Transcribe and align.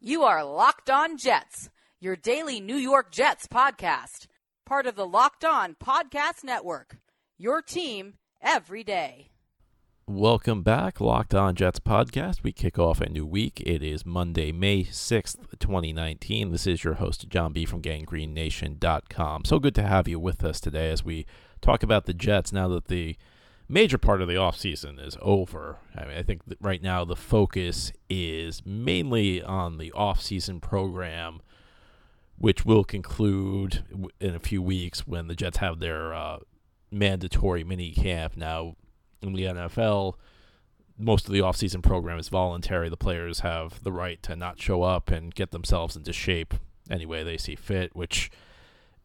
You 0.00 0.22
are 0.22 0.44
Locked 0.44 0.90
On 0.90 1.18
Jets, 1.18 1.70
your 1.98 2.14
daily 2.14 2.60
New 2.60 2.76
York 2.76 3.10
Jets 3.10 3.48
podcast, 3.48 4.28
part 4.64 4.86
of 4.86 4.94
the 4.94 5.04
Locked 5.04 5.44
On 5.44 5.74
Podcast 5.74 6.44
Network. 6.44 6.98
Your 7.36 7.60
team 7.60 8.14
every 8.40 8.84
day. 8.84 9.32
Welcome 10.06 10.62
back, 10.62 11.00
Locked 11.00 11.34
On 11.34 11.56
Jets 11.56 11.80
podcast. 11.80 12.44
We 12.44 12.52
kick 12.52 12.78
off 12.78 13.00
a 13.00 13.08
new 13.08 13.26
week. 13.26 13.60
It 13.66 13.82
is 13.82 14.06
Monday, 14.06 14.52
May 14.52 14.84
6th, 14.84 15.58
2019. 15.58 16.52
This 16.52 16.68
is 16.68 16.84
your 16.84 16.94
host, 16.94 17.28
John 17.28 17.52
B. 17.52 17.64
from 17.64 17.82
GangGreenNation.com. 17.82 19.46
So 19.46 19.58
good 19.58 19.74
to 19.74 19.82
have 19.82 20.06
you 20.06 20.20
with 20.20 20.44
us 20.44 20.60
today 20.60 20.90
as 20.92 21.04
we 21.04 21.26
talk 21.60 21.82
about 21.82 22.04
the 22.04 22.14
Jets 22.14 22.52
now 22.52 22.68
that 22.68 22.84
the 22.86 23.16
major 23.68 23.98
part 23.98 24.22
of 24.22 24.28
the 24.28 24.34
offseason 24.34 25.04
is 25.04 25.16
over. 25.20 25.78
I 25.96 26.06
mean, 26.06 26.16
I 26.16 26.22
think 26.22 26.42
right 26.60 26.82
now 26.82 27.04
the 27.04 27.16
focus 27.16 27.92
is 28.08 28.64
mainly 28.64 29.42
on 29.42 29.78
the 29.78 29.92
offseason 29.94 30.60
program, 30.60 31.40
which 32.38 32.64
will 32.64 32.84
conclude 32.84 33.84
in 34.20 34.34
a 34.34 34.40
few 34.40 34.62
weeks 34.62 35.06
when 35.06 35.28
the 35.28 35.34
Jets 35.34 35.58
have 35.58 35.80
their 35.80 36.14
uh, 36.14 36.38
mandatory 36.90 37.64
mini 37.64 37.92
camp. 37.92 38.36
Now, 38.36 38.76
in 39.20 39.32
the 39.34 39.42
NFL, 39.42 40.14
most 40.96 41.26
of 41.26 41.32
the 41.32 41.40
offseason 41.40 41.82
program 41.82 42.18
is 42.18 42.28
voluntary. 42.28 42.88
The 42.88 42.96
players 42.96 43.40
have 43.40 43.82
the 43.82 43.92
right 43.92 44.22
to 44.22 44.34
not 44.34 44.60
show 44.60 44.82
up 44.82 45.10
and 45.10 45.34
get 45.34 45.50
themselves 45.50 45.94
into 45.94 46.12
shape 46.12 46.54
any 46.90 47.04
way 47.04 47.22
they 47.22 47.36
see 47.36 47.54
fit, 47.54 47.94
which 47.94 48.30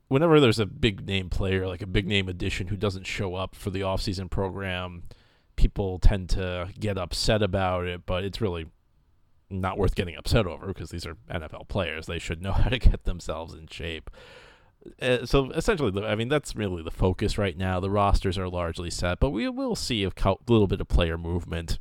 whenever 0.08 0.40
there's 0.40 0.60
a 0.60 0.66
big 0.66 1.06
name 1.06 1.30
player, 1.30 1.68
like 1.68 1.82
a 1.82 1.88
big 1.88 2.08
name 2.08 2.30
addition 2.30 2.68
who 2.68 2.76
doesn't 2.76 3.08
show 3.08 3.36
up 3.36 3.56
for 3.56 3.70
the 3.70 3.82
offseason 3.82 4.30
program, 4.30 5.04
people 5.56 6.00
tend 6.00 6.30
to 6.30 6.70
get 6.80 6.98
upset 6.98 7.42
about 7.42 7.86
it, 7.86 8.06
but 8.06 8.24
it's 8.24 8.42
really 8.42 8.68
not 9.50 9.78
worth 9.78 9.96
getting 9.96 10.16
upset 10.16 10.48
over 10.48 10.68
because 10.68 10.90
these 10.90 11.06
are 11.06 11.16
NFL 11.30 11.68
players. 11.68 12.06
They 12.06 12.20
should 12.20 12.42
know 12.44 12.52
how 12.52 12.70
to 12.70 12.80
get 12.80 13.04
themselves 13.04 13.54
in 13.54 13.68
shape. 13.68 14.10
Uh, 15.02 15.26
so 15.26 15.50
essentially, 15.52 16.06
I 16.06 16.16
mean, 16.16 16.28
that's 16.28 16.56
really 16.56 16.84
the 16.84 16.92
focus 16.92 17.38
right 17.38 17.58
now. 17.58 17.80
The 17.80 17.90
rosters 17.90 18.38
are 18.38 18.50
largely 18.50 18.90
set, 18.90 19.20
but 19.20 19.30
we 19.30 19.48
will 19.48 19.76
see 19.76 20.04
a 20.04 20.12
little 20.48 20.68
bit 20.68 20.82
of 20.82 20.88
player 20.90 21.18
movement 21.18 21.80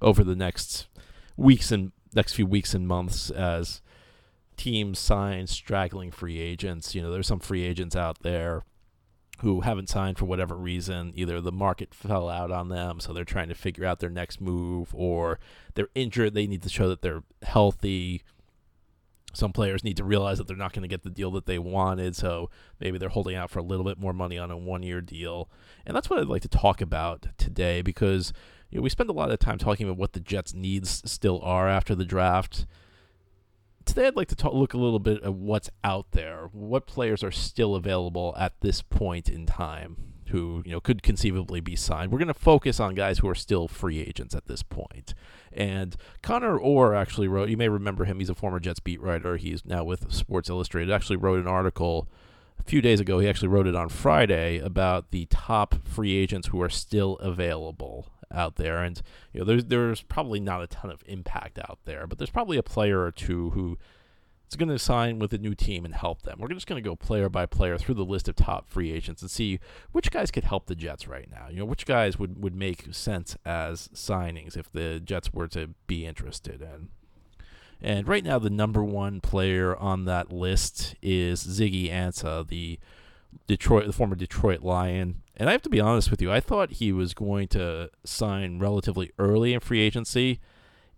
over 0.00 0.24
the 0.24 0.36
next 0.36 0.88
weeks 1.36 1.70
and 1.70 1.92
next 2.14 2.32
few 2.32 2.46
weeks 2.46 2.74
and 2.74 2.88
months 2.88 3.30
as 3.30 3.82
teams 4.60 4.98
sign 4.98 5.46
straggling 5.46 6.10
free 6.10 6.38
agents. 6.38 6.94
You 6.94 7.02
know, 7.02 7.10
there's 7.10 7.26
some 7.26 7.40
free 7.40 7.64
agents 7.64 7.96
out 7.96 8.22
there 8.22 8.64
who 9.40 9.62
haven't 9.62 9.88
signed 9.88 10.18
for 10.18 10.26
whatever 10.26 10.54
reason. 10.54 11.12
Either 11.14 11.40
the 11.40 11.52
market 11.52 11.94
fell 11.94 12.28
out 12.28 12.50
on 12.50 12.68
them, 12.68 13.00
so 13.00 13.12
they're 13.12 13.24
trying 13.24 13.48
to 13.48 13.54
figure 13.54 13.86
out 13.86 14.00
their 14.00 14.10
next 14.10 14.40
move, 14.40 14.94
or 14.94 15.38
they're 15.74 15.88
injured. 15.94 16.34
They 16.34 16.46
need 16.46 16.62
to 16.62 16.68
show 16.68 16.88
that 16.88 17.02
they're 17.02 17.22
healthy 17.42 18.22
some 19.32 19.52
players 19.52 19.84
need 19.84 19.96
to 19.96 20.04
realize 20.04 20.38
that 20.38 20.46
they're 20.46 20.56
not 20.56 20.72
going 20.72 20.82
to 20.82 20.88
get 20.88 21.02
the 21.02 21.10
deal 21.10 21.30
that 21.32 21.46
they 21.46 21.58
wanted, 21.58 22.16
so 22.16 22.50
maybe 22.80 22.98
they're 22.98 23.08
holding 23.08 23.36
out 23.36 23.50
for 23.50 23.58
a 23.58 23.64
little 23.64 23.84
bit 23.84 23.98
more 23.98 24.12
money 24.12 24.38
on 24.38 24.50
a 24.50 24.56
one-year 24.56 25.00
deal. 25.00 25.48
And 25.86 25.94
that's 25.96 26.10
what 26.10 26.18
I'd 26.18 26.26
like 26.26 26.42
to 26.42 26.48
talk 26.48 26.80
about 26.80 27.26
today 27.38 27.82
because 27.82 28.32
you 28.70 28.78
know, 28.78 28.82
we 28.82 28.90
spend 28.90 29.10
a 29.10 29.14
lot 29.14 29.30
of 29.30 29.38
time 29.38 29.58
talking 29.58 29.86
about 29.86 29.98
what 29.98 30.12
the 30.12 30.20
Jets' 30.20 30.54
needs 30.54 31.02
still 31.10 31.40
are 31.42 31.68
after 31.68 31.94
the 31.94 32.04
draft. 32.04 32.66
Today, 33.90 34.06
I'd 34.06 34.14
like 34.14 34.28
to 34.28 34.36
talk, 34.36 34.52
look 34.52 34.72
a 34.72 34.78
little 34.78 35.00
bit 35.00 35.20
at 35.24 35.34
what's 35.34 35.68
out 35.82 36.12
there, 36.12 36.48
what 36.52 36.86
players 36.86 37.24
are 37.24 37.32
still 37.32 37.74
available 37.74 38.36
at 38.38 38.52
this 38.60 38.82
point 38.82 39.28
in 39.28 39.46
time 39.46 39.96
who 40.28 40.62
you 40.64 40.70
know 40.70 40.78
could 40.78 41.02
conceivably 41.02 41.60
be 41.60 41.74
signed. 41.74 42.12
We're 42.12 42.20
going 42.20 42.28
to 42.28 42.34
focus 42.34 42.78
on 42.78 42.94
guys 42.94 43.18
who 43.18 43.28
are 43.28 43.34
still 43.34 43.66
free 43.66 43.98
agents 43.98 44.32
at 44.32 44.46
this 44.46 44.62
point. 44.62 45.12
And 45.52 45.96
Connor 46.22 46.56
Orr 46.56 46.94
actually 46.94 47.26
wrote. 47.26 47.48
You 47.48 47.56
may 47.56 47.68
remember 47.68 48.04
him. 48.04 48.20
He's 48.20 48.30
a 48.30 48.34
former 48.36 48.60
Jets 48.60 48.78
beat 48.78 49.02
writer. 49.02 49.36
He's 49.36 49.64
now 49.64 49.82
with 49.82 50.12
Sports 50.12 50.48
Illustrated. 50.48 50.92
Actually 50.92 51.16
wrote 51.16 51.40
an 51.40 51.48
article 51.48 52.06
a 52.60 52.62
few 52.62 52.80
days 52.80 53.00
ago. 53.00 53.18
He 53.18 53.28
actually 53.28 53.48
wrote 53.48 53.66
it 53.66 53.74
on 53.74 53.88
Friday 53.88 54.60
about 54.60 55.10
the 55.10 55.26
top 55.26 55.74
free 55.84 56.14
agents 56.16 56.46
who 56.46 56.62
are 56.62 56.70
still 56.70 57.16
available 57.16 58.06
out 58.32 58.56
there. 58.56 58.82
And 58.82 59.00
you 59.32 59.40
know, 59.40 59.46
there's 59.46 59.64
there's 59.64 60.02
probably 60.02 60.40
not 60.40 60.62
a 60.62 60.66
ton 60.66 60.90
of 60.90 61.02
impact 61.06 61.58
out 61.58 61.78
there, 61.84 62.06
but 62.06 62.18
there's 62.18 62.30
probably 62.30 62.56
a 62.56 62.62
player 62.62 63.02
or 63.02 63.10
two 63.10 63.50
who 63.50 63.78
is 64.50 64.56
going 64.56 64.68
to 64.68 64.78
sign 64.78 65.18
with 65.18 65.32
a 65.32 65.38
new 65.38 65.54
team 65.54 65.84
and 65.84 65.94
help 65.94 66.22
them. 66.22 66.38
We're 66.40 66.48
just 66.48 66.66
going 66.66 66.82
to 66.82 66.88
go 66.88 66.96
player 66.96 67.28
by 67.28 67.46
player 67.46 67.78
through 67.78 67.94
the 67.94 68.04
list 68.04 68.28
of 68.28 68.34
top 68.34 68.68
free 68.68 68.90
agents 68.90 69.22
and 69.22 69.30
see 69.30 69.60
which 69.92 70.10
guys 70.10 70.30
could 70.30 70.44
help 70.44 70.66
the 70.66 70.74
Jets 70.74 71.06
right 71.06 71.28
now. 71.30 71.46
You 71.48 71.60
know, 71.60 71.64
which 71.64 71.86
guys 71.86 72.18
would, 72.18 72.42
would 72.42 72.54
make 72.54 72.92
sense 72.92 73.36
as 73.44 73.88
signings 73.94 74.56
if 74.56 74.70
the 74.70 75.00
Jets 75.00 75.32
were 75.32 75.48
to 75.48 75.70
be 75.86 76.04
interested 76.04 76.60
in. 76.60 76.88
And 77.82 78.06
right 78.06 78.24
now, 78.24 78.38
the 78.38 78.50
number 78.50 78.84
one 78.84 79.20
player 79.20 79.74
on 79.74 80.04
that 80.04 80.30
list 80.30 80.94
is 81.00 81.42
Ziggy 81.42 81.90
Ansah, 81.90 82.46
the 82.46 82.78
Detroit, 83.46 83.86
the 83.86 83.92
former 83.92 84.14
Detroit 84.14 84.62
Lion. 84.62 85.22
And 85.36 85.48
I 85.48 85.52
have 85.52 85.62
to 85.62 85.70
be 85.70 85.80
honest 85.80 86.10
with 86.10 86.20
you, 86.20 86.30
I 86.30 86.40
thought 86.40 86.72
he 86.72 86.92
was 86.92 87.14
going 87.14 87.48
to 87.48 87.90
sign 88.04 88.58
relatively 88.58 89.10
early 89.18 89.54
in 89.54 89.60
free 89.60 89.80
agency 89.80 90.40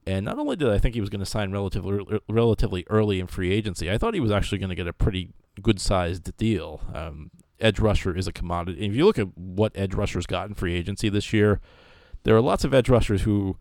and 0.06 0.24
not 0.24 0.38
only 0.38 0.56
did 0.56 0.68
I 0.68 0.78
think 0.78 0.94
he 0.94 1.00
was 1.00 1.10
going 1.10 1.20
to 1.20 1.26
sign 1.26 1.52
relatively 1.52 2.20
relatively 2.28 2.84
early 2.90 3.20
in 3.20 3.26
free 3.26 3.52
agency, 3.52 3.90
I 3.90 3.98
thought 3.98 4.14
he 4.14 4.20
was 4.20 4.32
actually 4.32 4.58
going 4.58 4.70
to 4.70 4.74
get 4.74 4.88
a 4.88 4.92
pretty 4.92 5.30
good 5.60 5.80
sized 5.80 6.36
deal. 6.36 6.80
Um, 6.92 7.30
edge 7.60 7.78
rusher 7.78 8.16
is 8.16 8.26
a 8.26 8.32
commodity. 8.32 8.82
And 8.84 8.92
if 8.92 8.96
you 8.96 9.04
look 9.04 9.18
at 9.18 9.36
what 9.36 9.72
edge 9.76 9.94
rushers 9.94 10.26
got 10.26 10.48
in 10.48 10.54
free 10.54 10.74
agency 10.74 11.08
this 11.08 11.32
year, 11.32 11.60
there 12.24 12.34
are 12.34 12.40
lots 12.40 12.64
of 12.64 12.74
edge 12.74 12.88
rushers 12.88 13.22
who 13.22 13.56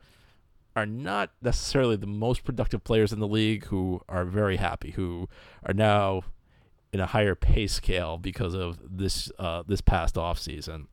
are 0.75 0.85
not 0.85 1.31
necessarily 1.41 1.95
the 1.95 2.07
most 2.07 2.43
productive 2.43 2.83
players 2.83 3.13
in 3.13 3.19
the 3.19 3.27
league 3.27 3.65
who 3.65 4.01
are 4.09 4.25
very 4.25 4.57
happy, 4.57 4.91
who 4.91 5.27
are 5.63 5.73
now 5.73 6.23
in 6.93 6.99
a 6.99 7.05
higher 7.05 7.35
pay 7.35 7.67
scale 7.67 8.17
because 8.17 8.53
of 8.53 8.79
this 8.89 9.31
uh, 9.39 9.63
this 9.65 9.81
past 9.81 10.15
offseason. 10.15 10.87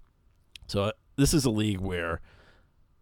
So 0.66 0.84
uh, 0.84 0.92
this 1.16 1.34
is 1.34 1.44
a 1.44 1.50
league 1.50 1.81
where 1.81 2.20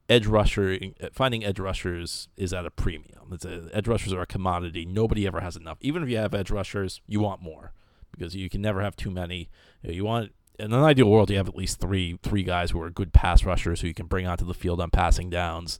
edge 0.08 0.26
rusher 0.26 0.78
finding 1.12 1.44
edge 1.44 1.58
rushers 1.58 2.28
is 2.36 2.52
at 2.52 2.64
a 2.64 2.70
premium. 2.70 3.32
It's 3.32 3.44
a, 3.44 3.68
edge 3.72 3.88
rushers 3.88 4.12
are 4.12 4.22
a 4.22 4.26
commodity. 4.26 4.86
Nobody 4.86 5.26
ever 5.26 5.40
has 5.40 5.56
enough. 5.56 5.78
Even 5.80 6.02
if 6.02 6.08
you 6.08 6.16
have 6.16 6.34
edge 6.34 6.50
rushers, 6.50 7.00
you 7.06 7.20
want 7.20 7.42
more 7.42 7.72
because 8.12 8.34
you 8.34 8.48
can 8.48 8.62
never 8.62 8.82
have 8.82 8.96
too 8.96 9.10
many. 9.10 9.50
You, 9.82 9.88
know, 9.88 9.94
you 9.94 10.04
want 10.04 10.32
in 10.58 10.72
an 10.72 10.82
ideal 10.82 11.10
world, 11.10 11.30
you 11.30 11.36
have 11.36 11.48
at 11.48 11.56
least 11.56 11.80
three 11.80 12.18
three 12.22 12.42
guys 12.42 12.70
who 12.70 12.80
are 12.80 12.90
good 12.90 13.12
pass 13.12 13.44
rushers 13.44 13.80
who 13.80 13.88
you 13.88 13.94
can 13.94 14.06
bring 14.06 14.26
onto 14.26 14.46
the 14.46 14.54
field 14.54 14.80
on 14.80 14.90
passing 14.90 15.28
downs. 15.28 15.78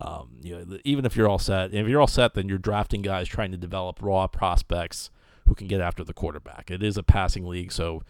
Um, 0.00 0.36
you 0.40 0.56
know, 0.56 0.78
even 0.84 1.04
if 1.04 1.16
you're 1.16 1.28
all 1.28 1.40
set, 1.40 1.74
if 1.74 1.88
you're 1.88 2.00
all 2.00 2.06
set, 2.06 2.34
then 2.34 2.48
you're 2.48 2.58
drafting 2.58 3.02
guys 3.02 3.28
trying 3.28 3.50
to 3.50 3.56
develop 3.56 4.00
raw 4.00 4.26
prospects 4.28 5.10
who 5.48 5.54
can 5.54 5.66
get 5.66 5.80
after 5.80 6.04
the 6.04 6.14
quarterback. 6.14 6.70
It 6.70 6.82
is 6.82 6.96
a 6.96 7.02
passing 7.02 7.46
league, 7.46 7.72
so 7.72 8.02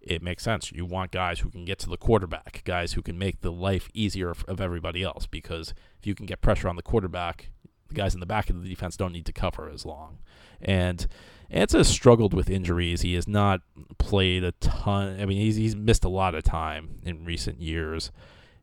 it 0.00 0.22
makes 0.22 0.42
sense. 0.42 0.72
You 0.72 0.84
want 0.84 1.10
guys 1.10 1.40
who 1.40 1.50
can 1.50 1.64
get 1.64 1.78
to 1.80 1.88
the 1.88 1.96
quarterback, 1.96 2.62
guys 2.64 2.92
who 2.92 3.02
can 3.02 3.18
make 3.18 3.40
the 3.40 3.52
life 3.52 3.88
easier 3.94 4.30
of 4.30 4.60
everybody 4.60 5.02
else. 5.02 5.26
Because 5.26 5.74
if 5.98 6.06
you 6.06 6.14
can 6.14 6.26
get 6.26 6.40
pressure 6.40 6.68
on 6.68 6.76
the 6.76 6.82
quarterback, 6.82 7.50
the 7.88 7.94
guys 7.94 8.14
in 8.14 8.20
the 8.20 8.26
back 8.26 8.50
of 8.50 8.62
the 8.62 8.68
defense 8.68 8.96
don't 8.96 9.12
need 9.12 9.26
to 9.26 9.32
cover 9.32 9.68
as 9.68 9.84
long. 9.84 10.18
And 10.60 11.06
Ansah 11.50 11.78
has 11.78 11.88
struggled 11.88 12.34
with 12.34 12.50
injuries. 12.50 13.02
He 13.02 13.14
has 13.14 13.26
not 13.26 13.60
played 13.98 14.44
a 14.44 14.52
ton. 14.52 15.20
I 15.20 15.26
mean, 15.26 15.38
he's 15.38 15.56
he's 15.56 15.76
missed 15.76 16.04
a 16.04 16.08
lot 16.08 16.34
of 16.34 16.44
time 16.44 17.00
in 17.04 17.24
recent 17.24 17.60
years. 17.60 18.10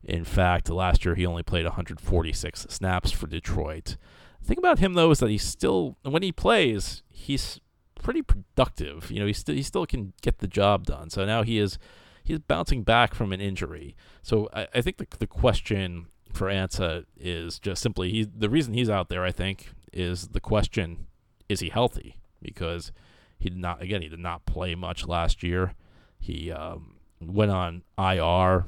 In 0.03 0.23
fact, 0.23 0.69
last 0.69 1.05
year 1.05 1.15
he 1.15 1.25
only 1.25 1.43
played 1.43 1.65
146 1.65 2.67
snaps 2.69 3.11
for 3.11 3.27
Detroit. 3.27 3.97
The 4.41 4.47
thing 4.47 4.57
about 4.57 4.79
him 4.79 4.93
though 4.93 5.11
is 5.11 5.19
that 5.19 5.29
he's 5.29 5.43
still 5.43 5.97
when 6.03 6.23
he 6.23 6.31
plays, 6.31 7.03
he's 7.09 7.59
pretty 8.01 8.21
productive. 8.21 9.11
You 9.11 9.19
know, 9.19 9.25
he 9.25 9.33
still 9.33 9.55
he 9.55 9.63
still 9.63 9.85
can 9.85 10.13
get 10.21 10.39
the 10.39 10.47
job 10.47 10.85
done. 10.85 11.09
So 11.09 11.25
now 11.25 11.43
he 11.43 11.57
is 11.57 11.77
he's 12.23 12.39
bouncing 12.39 12.83
back 12.83 13.13
from 13.13 13.31
an 13.31 13.41
injury. 13.41 13.95
So 14.21 14.49
I, 14.53 14.67
I 14.75 14.81
think 14.81 14.97
the 14.97 15.07
the 15.19 15.27
question 15.27 16.07
for 16.33 16.47
Ansah 16.47 17.05
is 17.17 17.59
just 17.59 17.81
simply 17.81 18.11
he 18.11 18.23
the 18.23 18.49
reason 18.49 18.73
he's 18.73 18.89
out 18.89 19.09
there. 19.09 19.23
I 19.23 19.31
think 19.31 19.69
is 19.93 20.29
the 20.29 20.39
question: 20.39 21.07
Is 21.49 21.59
he 21.59 21.69
healthy? 21.69 22.17
Because 22.41 22.91
he 23.39 23.49
did 23.49 23.59
not 23.59 23.81
again 23.81 24.01
he 24.01 24.09
did 24.09 24.19
not 24.19 24.45
play 24.45 24.75
much 24.75 25.07
last 25.07 25.43
year. 25.43 25.73
He 26.19 26.51
um, 26.51 26.95
went 27.19 27.51
on 27.51 27.83
IR. 27.97 28.65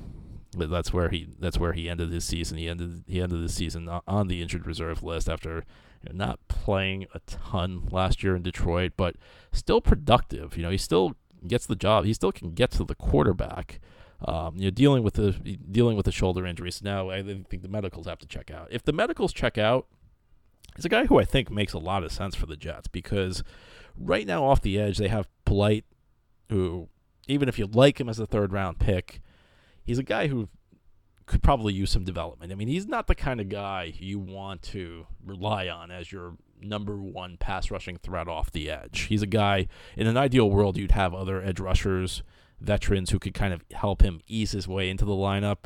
That's 0.55 0.93
where 0.93 1.09
he 1.09 1.27
that's 1.39 1.57
where 1.57 1.73
he 1.73 1.89
ended 1.89 2.11
his 2.11 2.25
season. 2.25 2.57
He 2.57 2.69
ended 2.69 3.03
he 3.07 3.21
ended 3.21 3.43
the 3.43 3.49
season 3.49 3.89
on 4.07 4.27
the 4.27 4.41
injured 4.41 4.67
reserve 4.67 5.01
list 5.01 5.27
after 5.27 5.63
you 6.03 6.13
know, 6.13 6.25
not 6.25 6.39
playing 6.47 7.05
a 7.13 7.19
ton 7.25 7.87
last 7.91 8.23
year 8.23 8.35
in 8.35 8.43
Detroit, 8.43 8.93
but 8.97 9.15
still 9.51 9.81
productive. 9.81 10.57
You 10.57 10.63
know, 10.63 10.69
he 10.69 10.77
still 10.77 11.15
gets 11.47 11.65
the 11.65 11.75
job. 11.75 12.05
He 12.05 12.13
still 12.13 12.31
can 12.31 12.51
get 12.51 12.71
to 12.71 12.83
the 12.83 12.95
quarterback. 12.95 13.79
Um, 14.25 14.55
you 14.55 14.65
know, 14.65 14.69
dealing 14.69 15.03
with 15.03 15.15
the 15.15 15.31
dealing 15.31 15.97
with 15.97 16.05
the 16.05 16.11
shoulder 16.11 16.45
injuries. 16.45 16.81
Now, 16.81 17.09
I 17.09 17.21
think 17.21 17.61
the 17.61 17.67
medicals 17.67 18.07
have 18.07 18.19
to 18.19 18.27
check 18.27 18.49
out. 18.51 18.67
If 18.71 18.83
the 18.83 18.93
medicals 18.93 19.33
check 19.33 19.57
out, 19.57 19.87
he's 20.75 20.85
a 20.85 20.89
guy 20.89 21.05
who 21.05 21.19
I 21.19 21.25
think 21.25 21.51
makes 21.51 21.73
a 21.73 21.79
lot 21.79 22.03
of 22.03 22.11
sense 22.11 22.35
for 22.35 22.45
the 22.45 22.55
Jets 22.55 22.87
because 22.87 23.43
right 23.97 24.25
now 24.25 24.45
off 24.45 24.61
the 24.61 24.79
edge 24.79 24.97
they 24.97 25.09
have 25.09 25.27
Polite, 25.45 25.85
who 26.49 26.87
even 27.27 27.49
if 27.49 27.59
you 27.59 27.65
like 27.65 27.99
him 27.99 28.07
as 28.07 28.19
a 28.19 28.25
third 28.25 28.53
round 28.53 28.79
pick, 28.79 29.21
he's 29.83 29.99
a 29.99 30.03
guy 30.03 30.27
who 30.27 30.47
could 31.25 31.43
probably 31.43 31.73
use 31.73 31.91
some 31.91 32.03
development. 32.03 32.51
I 32.51 32.55
mean, 32.55 32.67
he's 32.67 32.87
not 32.87 33.07
the 33.07 33.15
kind 33.15 33.39
of 33.39 33.49
guy 33.49 33.93
you 33.97 34.19
want 34.19 34.61
to 34.63 35.07
rely 35.25 35.67
on 35.67 35.91
as 35.91 36.11
your 36.11 36.35
number 36.61 36.97
one 36.97 37.37
pass 37.37 37.69
rushing 37.71 37.97
threat 37.97 38.27
off 38.27 38.51
the 38.51 38.69
edge. 38.69 39.01
He's 39.01 39.21
a 39.21 39.27
guy 39.27 39.67
in 39.97 40.07
an 40.07 40.17
ideal 40.17 40.49
world 40.49 40.77
you'd 40.77 40.91
have 40.91 41.13
other 41.13 41.41
edge 41.41 41.59
rushers, 41.59 42.23
veterans 42.59 43.11
who 43.11 43.19
could 43.19 43.33
kind 43.33 43.53
of 43.53 43.63
help 43.73 44.01
him 44.01 44.21
ease 44.27 44.51
his 44.51 44.67
way 44.67 44.89
into 44.89 45.05
the 45.05 45.13
lineup. 45.13 45.65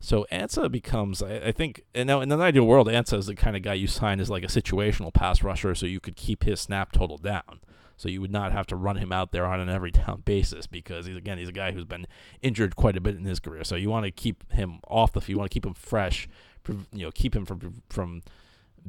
So 0.00 0.26
Ansah 0.30 0.70
becomes, 0.70 1.22
I, 1.22 1.36
I 1.36 1.52
think, 1.52 1.82
and 1.94 2.06
now 2.06 2.20
in 2.20 2.30
an 2.30 2.40
ideal 2.40 2.66
world, 2.66 2.88
Ansah 2.88 3.18
is 3.18 3.26
the 3.26 3.34
kind 3.34 3.56
of 3.56 3.62
guy 3.62 3.74
you 3.74 3.86
sign 3.86 4.20
as 4.20 4.28
like 4.28 4.44
a 4.44 4.48
situational 4.48 5.12
pass 5.12 5.42
rusher, 5.42 5.74
so 5.74 5.86
you 5.86 6.00
could 6.00 6.16
keep 6.16 6.44
his 6.44 6.60
snap 6.60 6.92
total 6.92 7.16
down. 7.16 7.60
So 7.96 8.08
you 8.08 8.20
would 8.20 8.32
not 8.32 8.52
have 8.52 8.66
to 8.68 8.76
run 8.76 8.96
him 8.96 9.12
out 9.12 9.32
there 9.32 9.46
on 9.46 9.60
an 9.60 9.68
every 9.68 9.90
down 9.90 10.20
basis 10.24 10.66
because 10.66 11.06
he's 11.06 11.16
again 11.16 11.38
he's 11.38 11.48
a 11.48 11.52
guy 11.52 11.72
who's 11.72 11.84
been 11.84 12.06
injured 12.42 12.76
quite 12.76 12.96
a 12.96 13.00
bit 13.00 13.16
in 13.16 13.24
his 13.24 13.40
career. 13.40 13.64
So 13.64 13.76
you 13.76 13.90
want 13.90 14.04
to 14.04 14.10
keep 14.10 14.50
him 14.52 14.80
off 14.88 15.12
the 15.12 15.20
field. 15.20 15.28
You 15.28 15.38
want 15.38 15.50
to 15.50 15.54
keep 15.54 15.66
him 15.66 15.74
fresh. 15.74 16.28
You 16.92 17.06
know, 17.06 17.10
keep 17.10 17.36
him 17.36 17.44
from 17.44 17.82
from 17.88 18.22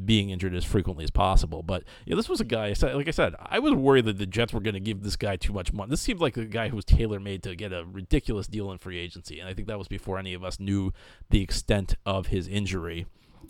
being 0.04 0.30
injured 0.30 0.54
as 0.54 0.66
frequently 0.66 1.04
as 1.04 1.12
possible. 1.12 1.64
But 1.64 1.84
yeah, 2.06 2.16
this 2.16 2.28
was 2.28 2.42
a 2.42 2.46
guy. 2.46 2.74
Like 2.82 3.08
I 3.08 3.12
said, 3.12 3.36
I 3.40 3.60
was 3.60 3.74
worried 3.74 4.06
that 4.06 4.18
the 4.18 4.26
Jets 4.26 4.54
were 4.54 4.60
going 4.60 4.74
to 4.74 4.80
give 4.80 5.04
this 5.04 5.16
guy 5.16 5.38
too 5.38 5.54
much 5.54 5.72
money. 5.72 5.90
This 5.90 6.02
seemed 6.02 6.20
like 6.20 6.36
a 6.38 6.46
guy 6.46 6.70
who 6.70 6.76
was 6.76 6.86
tailor 6.86 7.20
made 7.20 7.44
to 7.44 7.56
get 7.56 7.72
a 7.72 7.86
ridiculous 7.86 8.48
deal 8.48 8.72
in 8.72 8.78
free 8.78 9.00
agency, 9.00 9.40
and 9.40 9.48
I 9.48 9.54
think 9.54 9.68
that 9.68 9.78
was 9.78 9.88
before 9.88 10.18
any 10.18 10.34
of 10.34 10.44
us 10.44 10.60
knew 10.60 10.92
the 11.30 11.42
extent 11.42 11.96
of 12.06 12.28
his 12.28 12.48
injury. 12.48 13.06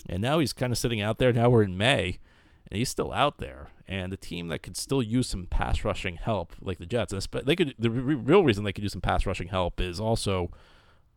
And 0.07 0.21
now 0.21 0.39
he's 0.39 0.53
kind 0.53 0.71
of 0.71 0.77
sitting 0.77 1.01
out 1.01 1.17
there. 1.17 1.33
Now 1.33 1.49
we're 1.49 1.63
in 1.63 1.77
May, 1.77 2.19
and 2.69 2.77
he's 2.77 2.89
still 2.89 3.11
out 3.11 3.37
there. 3.37 3.69
And 3.87 4.11
the 4.11 4.17
team 4.17 4.47
that 4.47 4.63
could 4.63 4.75
still 4.75 5.03
use 5.03 5.27
some 5.27 5.45
pass 5.45 5.83
rushing 5.83 6.15
help, 6.15 6.53
like 6.59 6.79
the 6.79 6.85
Jets, 6.85 7.27
but 7.27 7.45
they 7.45 7.55
could. 7.55 7.75
The 7.77 7.91
real 7.91 8.43
reason 8.43 8.63
they 8.63 8.73
could 8.73 8.83
use 8.83 8.93
some 8.93 9.01
pass 9.01 9.25
rushing 9.25 9.49
help 9.49 9.79
is 9.79 9.99
also 9.99 10.49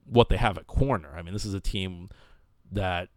what 0.05 0.29
they 0.29 0.37
have 0.37 0.59
at 0.59 0.67
corner. 0.67 1.15
I 1.17 1.23
mean, 1.23 1.33
this 1.33 1.47
is 1.47 1.55
a 1.55 1.61
team 1.61 2.11
that 2.71 3.09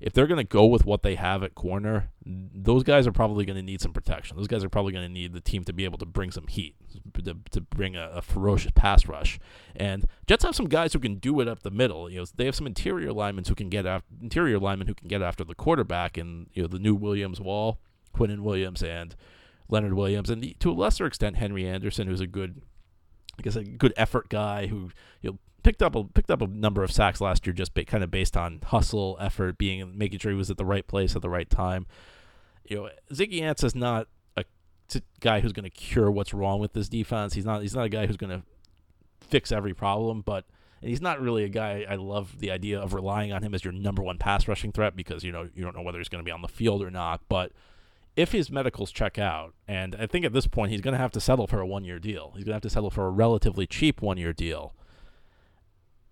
if 0.00 0.12
they're 0.12 0.26
going 0.26 0.38
to 0.38 0.44
go 0.44 0.64
with 0.66 0.86
what 0.86 1.02
they 1.02 1.16
have 1.16 1.42
at 1.42 1.54
corner, 1.54 2.10
those 2.24 2.84
guys 2.84 3.06
are 3.06 3.12
probably 3.12 3.44
going 3.44 3.56
to 3.56 3.62
need 3.62 3.80
some 3.80 3.92
protection. 3.92 4.36
Those 4.36 4.46
guys 4.46 4.62
are 4.62 4.68
probably 4.68 4.92
going 4.92 5.06
to 5.06 5.12
need 5.12 5.32
the 5.32 5.40
team 5.40 5.64
to 5.64 5.72
be 5.72 5.84
able 5.84 5.98
to 5.98 6.06
bring 6.06 6.30
some 6.30 6.46
heat, 6.46 6.76
to, 7.24 7.36
to 7.50 7.60
bring 7.60 7.96
a, 7.96 8.08
a, 8.14 8.22
ferocious 8.22 8.70
pass 8.74 9.06
rush. 9.06 9.40
And 9.74 10.06
Jets 10.26 10.44
have 10.44 10.54
some 10.54 10.68
guys 10.68 10.92
who 10.92 11.00
can 11.00 11.16
do 11.16 11.40
it 11.40 11.48
up 11.48 11.62
the 11.62 11.70
middle. 11.70 12.08
You 12.08 12.20
know, 12.20 12.26
they 12.36 12.44
have 12.44 12.54
some 12.54 12.66
interior 12.66 13.12
linemen 13.12 13.44
who 13.44 13.56
can 13.56 13.68
get 13.68 13.86
after, 13.86 14.06
interior 14.22 14.58
linemen 14.58 14.86
who 14.86 14.94
can 14.94 15.08
get 15.08 15.20
after 15.20 15.42
the 15.42 15.54
quarterback, 15.54 16.16
and 16.16 16.48
you 16.52 16.62
know 16.62 16.68
the 16.68 16.78
new 16.78 16.94
Williams 16.94 17.40
Wall, 17.40 17.80
Quinnen 18.14 18.40
Williams, 18.40 18.82
and 18.82 19.16
Leonard 19.68 19.94
Williams, 19.94 20.30
and 20.30 20.42
the, 20.42 20.56
to 20.60 20.70
a 20.70 20.72
lesser 20.72 21.06
extent 21.06 21.36
Henry 21.36 21.66
Anderson, 21.66 22.06
who's 22.06 22.20
a 22.20 22.26
good, 22.26 22.62
I 23.36 23.42
guess, 23.42 23.56
a 23.56 23.64
good 23.64 23.94
effort 23.96 24.28
guy 24.28 24.68
who 24.68 24.90
you 25.22 25.30
know 25.32 25.38
picked 25.62 25.82
up 25.82 25.94
a 25.94 26.04
picked 26.04 26.30
up 26.30 26.42
a 26.42 26.46
number 26.46 26.82
of 26.82 26.90
sacks 26.92 27.20
last 27.20 27.46
year, 27.46 27.52
just 27.52 27.74
kind 27.86 28.04
of 28.04 28.10
based 28.10 28.36
on 28.36 28.60
hustle, 28.66 29.16
effort, 29.20 29.58
being 29.58 29.96
making 29.96 30.18
sure 30.18 30.30
he 30.30 30.36
was 30.38 30.50
at 30.50 30.56
the 30.56 30.64
right 30.64 30.86
place 30.86 31.16
at 31.16 31.22
the 31.22 31.30
right 31.30 31.48
time. 31.48 31.86
You 32.64 32.76
know, 32.76 32.90
Ziggy 33.12 33.40
Ansah 33.40 33.64
is 33.64 33.74
not 33.74 34.08
a 34.36 34.44
guy 35.20 35.40
who's 35.40 35.52
going 35.52 35.64
to 35.64 35.70
cure 35.70 36.10
what's 36.10 36.32
wrong 36.32 36.60
with 36.60 36.72
this 36.72 36.88
defense. 36.88 37.34
He's 37.34 37.44
not. 37.44 37.62
He's 37.62 37.74
not 37.74 37.84
a 37.84 37.88
guy 37.88 38.06
who's 38.06 38.16
going 38.16 38.30
to 38.30 38.42
fix 39.20 39.52
every 39.52 39.74
problem, 39.74 40.22
but 40.22 40.44
he's 40.80 41.02
not 41.02 41.20
really 41.20 41.44
a 41.44 41.48
guy. 41.48 41.84
I 41.88 41.96
love 41.96 42.38
the 42.38 42.50
idea 42.50 42.80
of 42.80 42.94
relying 42.94 43.32
on 43.32 43.42
him 43.42 43.54
as 43.54 43.64
your 43.64 43.72
number 43.72 44.02
one 44.02 44.18
pass 44.18 44.48
rushing 44.48 44.72
threat 44.72 44.96
because 44.96 45.24
you 45.24 45.32
know 45.32 45.48
you 45.54 45.62
don't 45.62 45.76
know 45.76 45.82
whether 45.82 45.98
he's 45.98 46.08
going 46.08 46.22
to 46.22 46.28
be 46.28 46.32
on 46.32 46.42
the 46.42 46.48
field 46.48 46.82
or 46.82 46.90
not, 46.90 47.22
but 47.28 47.52
if 48.16 48.32
his 48.32 48.50
medicals 48.50 48.90
check 48.90 49.18
out, 49.18 49.54
and 49.68 49.94
I 49.96 50.06
think 50.06 50.24
at 50.24 50.32
this 50.32 50.46
point 50.46 50.72
he's 50.72 50.80
going 50.80 50.92
to 50.92 50.98
have 50.98 51.12
to 51.12 51.20
settle 51.20 51.46
for 51.46 51.60
a 51.60 51.66
one 51.66 51.84
year 51.84 51.98
deal. 51.98 52.32
He's 52.34 52.44
going 52.44 52.52
to 52.52 52.56
have 52.56 52.62
to 52.62 52.70
settle 52.70 52.90
for 52.90 53.06
a 53.06 53.10
relatively 53.10 53.66
cheap 53.66 54.02
one 54.02 54.16
year 54.18 54.32
deal 54.32 54.74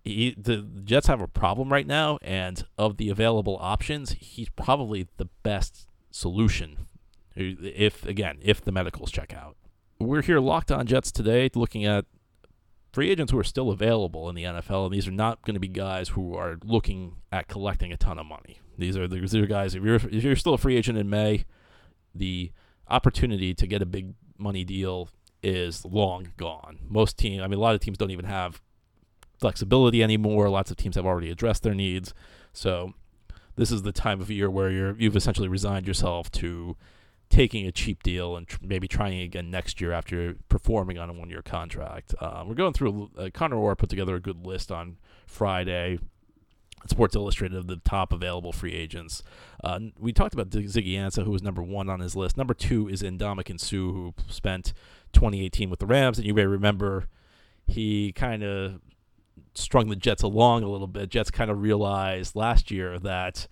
he, 0.07 0.35
the 0.37 0.67
Jets 0.83 1.07
have 1.07 1.21
a 1.21 1.27
problem 1.27 1.71
right 1.71 1.87
now, 1.87 2.17
and 2.21 2.65
of 2.77 2.97
the 2.97 3.09
available 3.09 3.57
options, 3.59 4.11
he's 4.19 4.49
probably 4.49 5.07
the 5.17 5.29
best 5.43 5.87
solution. 6.11 6.87
If 7.35 8.05
again, 8.05 8.39
if 8.41 8.61
the 8.61 8.71
medicals 8.71 9.11
check 9.11 9.33
out, 9.33 9.57
we're 9.99 10.21
here 10.21 10.39
locked 10.39 10.71
on 10.71 10.87
Jets 10.87 11.11
today, 11.11 11.49
looking 11.53 11.85
at 11.85 12.05
free 12.91 13.11
agents 13.11 13.31
who 13.31 13.37
are 13.37 13.43
still 13.43 13.69
available 13.69 14.27
in 14.29 14.35
the 14.35 14.43
NFL, 14.43 14.85
and 14.85 14.93
these 14.93 15.07
are 15.07 15.11
not 15.11 15.43
going 15.43 15.53
to 15.53 15.59
be 15.59 15.67
guys 15.67 16.09
who 16.09 16.35
are 16.35 16.57
looking 16.63 17.17
at 17.31 17.47
collecting 17.47 17.91
a 17.91 17.97
ton 17.97 18.17
of 18.17 18.25
money. 18.25 18.59
These 18.77 18.97
are 18.97 19.07
these 19.07 19.35
are 19.35 19.45
guys. 19.45 19.75
If 19.75 19.83
you're 19.83 19.95
if 19.95 20.23
you're 20.23 20.35
still 20.35 20.53
a 20.53 20.57
free 20.57 20.77
agent 20.77 20.97
in 20.97 21.09
May, 21.09 21.45
the 22.15 22.51
opportunity 22.87 23.53
to 23.53 23.67
get 23.67 23.81
a 23.81 23.85
big 23.85 24.13
money 24.37 24.63
deal 24.63 25.09
is 25.43 25.85
long 25.85 26.33
gone. 26.37 26.79
Most 26.87 27.17
teams, 27.17 27.41
I 27.43 27.47
mean, 27.47 27.59
a 27.59 27.61
lot 27.61 27.75
of 27.75 27.81
teams 27.81 27.97
don't 27.97 28.11
even 28.11 28.25
have 28.25 28.61
flexibility 29.39 30.03
anymore. 30.03 30.49
Lots 30.49 30.71
of 30.71 30.77
teams 30.77 30.95
have 30.95 31.05
already 31.05 31.29
addressed 31.29 31.63
their 31.63 31.75
needs. 31.75 32.13
So 32.53 32.93
this 33.55 33.71
is 33.71 33.83
the 33.83 33.91
time 33.91 34.21
of 34.21 34.29
year 34.31 34.49
where 34.49 34.69
you're 34.69 34.95
you've 34.97 35.15
essentially 35.15 35.47
resigned 35.47 35.87
yourself 35.87 36.31
to 36.31 36.75
taking 37.29 37.67
a 37.67 37.71
cheap 37.71 38.03
deal 38.03 38.37
and 38.37 38.47
tr- 38.47 38.59
maybe 38.61 38.87
trying 38.87 39.19
again 39.19 39.51
next 39.51 39.81
year 39.81 39.91
after 39.91 40.35
performing 40.47 40.97
on 40.97 41.09
a 41.09 41.13
one 41.13 41.29
year 41.29 41.41
contract. 41.41 42.15
Uh, 42.19 42.43
we're 42.47 42.55
going 42.55 42.73
through. 42.73 43.11
Uh, 43.17 43.29
Connor 43.33 43.57
Orr 43.57 43.75
put 43.75 43.89
together 43.89 44.15
a 44.15 44.19
good 44.19 44.45
list 44.45 44.71
on 44.71 44.97
Friday. 45.25 45.99
Sports 46.85 47.15
Illustrated 47.15 47.57
of 47.57 47.67
the 47.67 47.77
top 47.77 48.13
available 48.13 48.53
free 48.53 48.73
agents. 48.73 49.23
Uh, 49.63 49.79
we 49.99 50.13
talked 50.13 50.33
about 50.33 50.51
Ziggy 50.51 50.93
Ansah, 50.93 51.25
who 51.25 51.31
was 51.31 51.41
number 51.41 51.63
one 51.63 51.89
on 51.89 51.99
his 51.99 52.15
list. 52.15 52.37
Number 52.37 52.53
two 52.53 52.87
is 52.87 53.01
Ndamukong 53.01 53.59
Suh, 53.59 53.91
who 53.91 54.13
spent 54.29 54.73
2018 55.11 55.69
with 55.69 55.79
the 55.79 55.85
Rams, 55.85 56.17
and 56.17 56.27
you 56.27 56.33
may 56.33 56.45
remember 56.45 57.07
he 57.65 58.13
kind 58.13 58.43
of 58.43 58.79
strung 59.57 59.89
the 59.89 59.95
Jets 59.95 60.23
along 60.23 60.63
a 60.63 60.69
little 60.69 60.87
bit. 60.87 61.09
Jets 61.09 61.31
kind 61.31 61.49
of 61.49 61.61
realized 61.61 62.35
last 62.35 62.71
year 62.71 62.99
that 62.99 63.47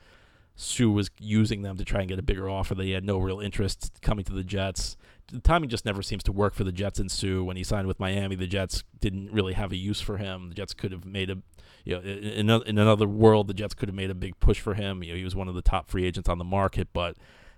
Suh 0.56 0.90
was 0.90 1.10
using 1.19 1.62
them 1.62 1.78
to 1.78 1.86
try 1.86 2.02
and 2.02 2.10
get 2.10 2.19
a 2.19 2.24
bigger 2.24 2.50
offer. 2.50 2.75
They 2.75 2.92
had 2.92 3.04
no 3.04 3.18
real 3.18 3.40
interest 3.40 4.00
coming 4.02 4.24
to 4.25 4.34
the 4.34 4.44
Jets. 4.44 4.98
The 5.31 5.40
timing 5.40 5.69
just 5.69 5.86
never 5.86 6.02
seems 6.02 6.24
to 6.24 6.31
work 6.31 6.54
for 6.54 6.63
the 6.63 6.72
Jets 6.72 7.00
and 7.00 7.12
Suh. 7.12 7.44
When 7.44 7.57
he 7.57 7.63
signed 7.63 7.88
with 7.88 8.00
Miami, 8.00 8.36
the 8.36 8.48
Jets 8.48 8.84
didn't 9.00 9.31
really 9.31 9.54
have 9.54 9.72
a 9.72 9.75
use 9.75 10.00
for 10.00 10.18
him. 10.18 10.50
The 10.50 10.56
Jets 10.56 10.74
could 10.74 10.92
have 10.92 11.04
made 11.04 11.30
a, 11.30 11.38
you 11.84 11.96
know, 11.96 12.02
in, 12.02 12.50
in 12.50 12.78
another 12.78 13.08
world, 13.08 13.48
the 13.48 13.54
Jets 13.54 13.74
could 13.74 13.90
have 13.90 13.96
made 13.96 14.12
a 14.12 14.16
big 14.16 14.40
push 14.40 14.60
for 14.60 14.75
him. 14.75 15.04
You 15.04 15.13
know, 15.13 15.18
he 15.18 15.24
was 15.24 15.36
one 15.36 15.48
of 15.48 15.56
the 15.56 15.62
top 15.62 15.90
free 15.90 16.06
agents 16.06 16.30
on 16.30 16.38
the 16.38 16.46
market, 16.46 16.90
but 16.94 17.18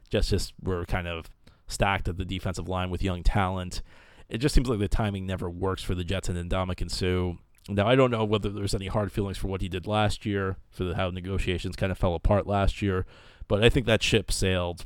Jets 0.10 0.30
just 0.30 0.54
were 0.64 0.86
kind 0.86 1.08
of 1.08 1.30
stacked 1.68 2.08
at 2.08 2.18
the 2.18 2.26
defensive 2.26 2.70
line 2.70 2.90
with 2.90 3.04
young 3.04 3.22
talent. 3.22 3.82
It 4.30 4.40
just 4.40 4.56
seems 4.56 4.70
like 4.70 4.80
the 4.80 4.88
timing 4.88 5.26
never 5.26 5.50
works 5.50 5.84
for 5.84 5.94
the 5.94 6.04
Jets 6.04 6.30
and 6.30 6.50
Ndamukong 6.50 6.90
Suh. 6.90 7.38
Now 7.69 7.88
I 7.88 7.96
don't 7.96 8.12
know 8.12 8.24
whether 8.24 8.50
there's 8.50 8.75
any 8.75 8.88
hard 8.88 9.12
feelings 9.12 9.38
for 9.38 9.48
what 9.48 9.62
he 9.62 9.69
did 9.69 9.88
last 9.88 10.25
year, 10.25 10.58
for 10.69 10.84
the, 10.84 10.96
how 10.96 11.10
negotiations 11.10 11.75
kind 11.75 11.92
of 11.92 11.98
fell 11.98 12.16
apart 12.16 12.48
last 12.48 12.81
year, 12.81 13.06
but 13.48 13.64
I 13.64 13.69
think 13.69 13.86
that 13.86 14.04
ship 14.04 14.31
sailed. 14.31 14.86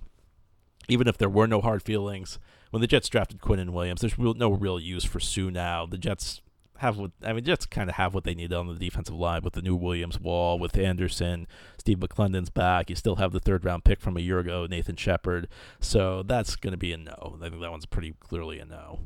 Even 0.87 1.07
if 1.07 1.17
there 1.17 1.29
were 1.29 1.47
no 1.47 1.61
hard 1.61 1.83
feelings, 1.83 2.39
when 2.71 2.81
the 2.81 2.87
Jets 2.87 3.07
drafted 3.07 3.39
Quinnen 3.39 3.69
Williams, 3.69 4.01
there's 4.01 4.17
real, 4.17 4.33
no 4.33 4.51
real 4.51 4.79
use 4.79 5.03
for 5.03 5.19
Suh 5.19 5.49
now. 5.49 5.85
The 5.85 5.97
Jets 5.97 6.41
have 6.81 6.97
what 6.97 7.11
I 7.23 7.31
mean, 7.31 7.43
Jets 7.43 7.67
kind 7.67 7.89
of 7.89 7.97
have 7.97 8.15
what 8.15 8.23
they 8.23 8.33
need 8.33 8.51
on 8.51 8.67
the 8.67 8.73
defensive 8.73 9.13
line 9.15 9.43
with 9.43 9.53
the 9.53 9.61
new 9.61 9.75
Williams 9.75 10.19
wall, 10.19 10.57
with 10.57 10.75
Anderson, 10.75 11.47
Steve 11.77 11.99
McLendon's 11.99 12.49
back. 12.49 12.89
You 12.89 12.95
still 12.95 13.17
have 13.17 13.31
the 13.31 13.39
third 13.39 13.63
round 13.63 13.83
pick 13.83 14.01
from 14.01 14.17
a 14.17 14.21
year 14.21 14.39
ago, 14.39 14.65
Nathan 14.67 14.95
Shepherd. 14.95 15.47
So 15.79 16.23
that's 16.23 16.55
going 16.55 16.71
to 16.71 16.77
be 16.77 16.91
a 16.91 16.97
no. 16.97 17.37
I 17.39 17.49
think 17.49 17.61
that 17.61 17.71
one's 17.71 17.85
pretty 17.85 18.15
clearly 18.19 18.59
a 18.59 18.65
no. 18.65 19.01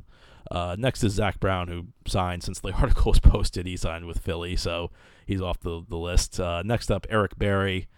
Uh, 0.50 0.76
next 0.78 1.02
is 1.02 1.14
Zach 1.14 1.40
Brown, 1.40 1.68
who 1.68 1.86
signed 2.06 2.42
since 2.42 2.60
the 2.60 2.72
article 2.80 3.12
was 3.12 3.20
posted. 3.20 3.66
He 3.66 3.76
signed 3.76 4.06
with 4.06 4.18
Philly, 4.18 4.56
so 4.56 4.90
he's 5.26 5.40
off 5.40 5.60
the, 5.60 5.84
the 5.88 5.96
list. 5.96 6.38
Uh, 6.38 6.62
next 6.64 6.90
up, 6.90 7.06
Eric 7.10 7.38
Berry. 7.38 7.88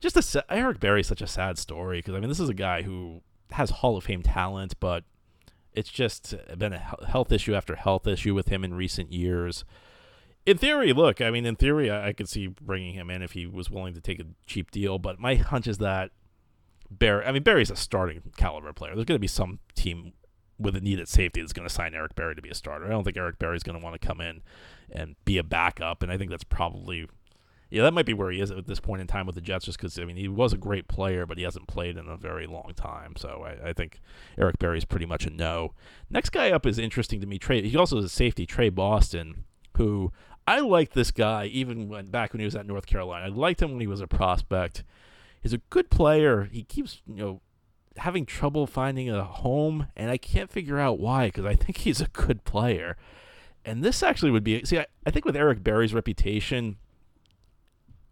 Just 0.00 0.16
a, 0.16 0.44
Eric 0.52 0.80
Berry 0.80 1.00
is 1.00 1.06
such 1.06 1.20
a 1.20 1.26
sad 1.26 1.58
story 1.58 1.98
because 1.98 2.14
I 2.14 2.20
mean 2.20 2.30
this 2.30 2.40
is 2.40 2.48
a 2.48 2.54
guy 2.54 2.82
who 2.82 3.20
has 3.52 3.70
Hall 3.70 3.96
of 3.96 4.04
Fame 4.04 4.22
talent, 4.22 4.74
but 4.80 5.04
it's 5.74 5.90
just 5.90 6.34
been 6.56 6.72
a 6.72 6.96
health 7.06 7.30
issue 7.30 7.54
after 7.54 7.76
health 7.76 8.06
issue 8.06 8.34
with 8.34 8.48
him 8.48 8.64
in 8.64 8.74
recent 8.74 9.12
years. 9.12 9.64
In 10.46 10.56
theory, 10.56 10.94
look, 10.94 11.20
I 11.20 11.30
mean, 11.30 11.44
in 11.44 11.54
theory, 11.54 11.90
I, 11.90 12.08
I 12.08 12.12
could 12.14 12.28
see 12.28 12.46
bringing 12.46 12.94
him 12.94 13.10
in 13.10 13.22
if 13.22 13.32
he 13.32 13.46
was 13.46 13.70
willing 13.70 13.92
to 13.94 14.00
take 14.00 14.20
a 14.20 14.26
cheap 14.46 14.70
deal, 14.70 14.98
but 14.98 15.18
my 15.18 15.34
hunch 15.34 15.66
is 15.66 15.78
that 15.78 16.10
Berry. 16.90 17.24
I 17.24 17.32
mean, 17.32 17.42
Berry's 17.42 17.70
a 17.70 17.76
starting 17.76 18.22
caliber 18.36 18.72
player. 18.72 18.94
There's 18.94 19.04
going 19.04 19.16
to 19.16 19.20
be 19.20 19.26
some 19.26 19.58
team 19.74 20.14
with 20.60 20.76
a 20.76 20.80
need 20.80 21.00
at 21.00 21.08
safety 21.08 21.40
that's 21.40 21.52
going 21.52 21.66
to 21.66 21.74
sign 21.74 21.94
Eric 21.94 22.14
Berry 22.14 22.34
to 22.34 22.42
be 22.42 22.50
a 22.50 22.54
starter. 22.54 22.86
I 22.86 22.90
don't 22.90 23.04
think 23.04 23.16
Eric 23.16 23.38
Berry's 23.38 23.62
going 23.62 23.78
to 23.78 23.84
want 23.84 24.00
to 24.00 24.06
come 24.06 24.20
in 24.20 24.42
and 24.92 25.16
be 25.24 25.38
a 25.38 25.44
backup, 25.44 26.02
and 26.02 26.12
I 26.12 26.18
think 26.18 26.30
that's 26.30 26.44
probably 26.44 27.06
yeah, 27.70 27.82
that 27.84 27.94
might 27.94 28.06
be 28.06 28.14
where 28.14 28.32
he 28.32 28.40
is 28.40 28.50
at 28.50 28.66
this 28.66 28.80
point 28.80 29.00
in 29.00 29.06
time 29.06 29.26
with 29.26 29.36
the 29.36 29.40
Jets, 29.40 29.64
just 29.64 29.78
because 29.78 29.96
I 29.98 30.04
mean 30.04 30.16
he 30.16 30.26
was 30.26 30.52
a 30.52 30.58
great 30.58 30.88
player, 30.88 31.24
but 31.24 31.38
he 31.38 31.44
hasn't 31.44 31.68
played 31.68 31.96
in 31.96 32.08
a 32.08 32.16
very 32.16 32.46
long 32.46 32.72
time. 32.74 33.14
So 33.16 33.46
I, 33.46 33.68
I 33.70 33.72
think 33.72 34.00
Eric 34.36 34.58
Berry's 34.58 34.84
pretty 34.84 35.06
much 35.06 35.24
a 35.24 35.30
no. 35.30 35.74
Next 36.10 36.30
guy 36.30 36.50
up 36.50 36.66
is 36.66 36.78
interesting 36.78 37.20
to 37.20 37.28
me. 37.28 37.38
Tre, 37.38 37.62
he 37.66 37.76
also 37.76 37.98
is 37.98 38.04
a 38.04 38.08
safety, 38.08 38.44
Tre 38.44 38.70
Boston, 38.70 39.44
who 39.76 40.12
I 40.48 40.58
liked 40.58 40.94
this 40.94 41.12
guy 41.12 41.46
even 41.46 41.88
when 41.88 42.06
back 42.06 42.32
when 42.32 42.40
he 42.40 42.44
was 42.44 42.56
at 42.56 42.66
North 42.66 42.86
Carolina. 42.86 43.26
I 43.26 43.28
liked 43.28 43.62
him 43.62 43.70
when 43.70 43.80
he 43.80 43.86
was 43.86 44.00
a 44.00 44.08
prospect. 44.08 44.82
He's 45.40 45.52
a 45.52 45.58
good 45.58 45.90
player. 45.90 46.48
He 46.50 46.64
keeps 46.64 47.02
you 47.06 47.14
know 47.14 47.40
having 48.00 48.24
trouble 48.24 48.66
finding 48.66 49.10
a 49.10 49.24
home, 49.24 49.88
and 49.94 50.10
I 50.10 50.16
can't 50.16 50.50
figure 50.50 50.78
out 50.78 50.98
why 50.98 51.26
because 51.26 51.44
I 51.44 51.54
think 51.56 51.78
he's 51.78 52.00
a 52.00 52.08
good 52.08 52.44
player. 52.44 52.96
And 53.64 53.84
this 53.84 54.02
actually 54.02 54.30
would 54.30 54.44
be 54.44 54.64
see, 54.64 54.78
I, 54.78 54.86
I 55.06 55.10
think 55.10 55.24
with 55.24 55.36
Eric 55.36 55.62
Berry's 55.62 55.92
reputation, 55.92 56.76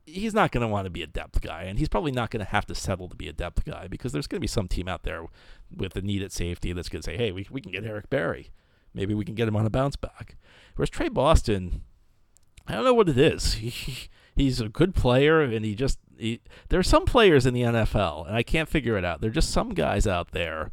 he's 0.04 0.35
not 0.35 0.52
going 0.52 0.62
to 0.62 0.68
want 0.68 0.85
to 0.85 0.90
be 0.90 1.02
a 1.02 1.07
depth 1.07 1.40
guy, 1.40 1.62
and 1.62 1.78
he's 1.78 1.88
probably 1.88 2.12
not 2.12 2.30
going 2.30 2.45
to 2.45 2.50
have 2.50 2.66
to 2.66 2.75
settle 2.75 3.09
to 3.09 3.16
be 3.16 3.28
a 3.28 3.33
depth 3.33 3.64
guy 3.64 3.88
because 3.88 4.12
there's 4.12 4.26
going 4.26 4.38
to 4.38 4.42
be 4.42 4.47
some 4.47 4.68
team 4.68 4.88
out 4.88 5.04
there 5.04 5.25
with 5.75 5.97
a 5.97 6.02
need 6.02 6.23
at 6.23 6.33
safety 6.33 6.73
that's 6.73 6.88
going 6.88 7.02
to 7.02 7.07
say, 7.07 7.16
hey, 7.16 7.33
we, 7.33 7.47
we 7.50 7.61
can 7.61 7.73
get 7.73 7.85
Eric 7.85 8.11
Berry. 8.11 8.50
Maybe 8.92 9.14
we 9.14 9.25
can 9.25 9.35
get 9.35 9.49
him 9.49 9.57
on 9.57 9.66
a 9.66 9.71
bounce 9.71 9.97
back. 9.97 10.37
Whereas 10.76 10.90
Tre 10.90 11.09
Boston, 11.09 11.83
I 12.66 12.73
don't 12.73 12.85
know 12.85 12.95
what 12.95 13.09
it 13.09 13.18
is. 13.18 13.54
He, 13.59 14.09
he's 14.45 14.61
a 14.61 14.68
good 14.68 14.95
player, 14.95 15.40
and 15.40 15.64
he 15.64 15.75
just 15.75 15.99
he, 16.19 16.41
there 16.69 16.81
are 16.81 16.85
some 16.85 17.05
players 17.05 17.47
in 17.47 17.55
the 17.55 17.63
NFL, 17.63 18.27
and 18.27 18.37
I 18.37 18.43
can't 18.43 18.69
figure 18.69 18.97
it 18.97 19.05
out. 19.05 19.21
There 19.21 19.31
are 19.31 19.35
just 19.35 19.51
some 19.51 19.71
guys 19.71 20.07
out 20.07 20.33
there 20.33 20.71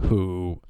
who 0.00 0.60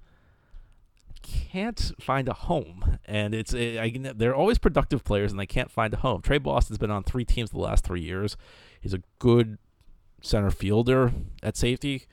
can't 1.22 1.92
find 2.00 2.28
a 2.28 2.32
home, 2.32 2.98
and 3.04 3.34
it's 3.34 3.54
eh, 3.54 3.80
I, 3.80 4.12
they're 4.14 4.34
always 4.34 4.58
productive 4.58 5.04
players, 5.04 5.30
and 5.30 5.38
they 5.40 5.46
can't 5.46 5.70
find 5.70 5.92
a 5.92 5.98
home. 5.98 6.22
Tre 6.22 6.38
Boston's 6.38 6.78
been 6.78 6.90
on 6.90 7.02
three 7.02 7.24
teams 7.24 7.50
the 7.50 7.58
last 7.58 7.84
three 7.84 8.00
years. 8.00 8.36
He's 8.80 8.94
a 8.94 9.02
good 9.18 9.58
center 10.22 10.50
fielder 10.50 11.12
at 11.42 11.56
safety. 11.56 12.06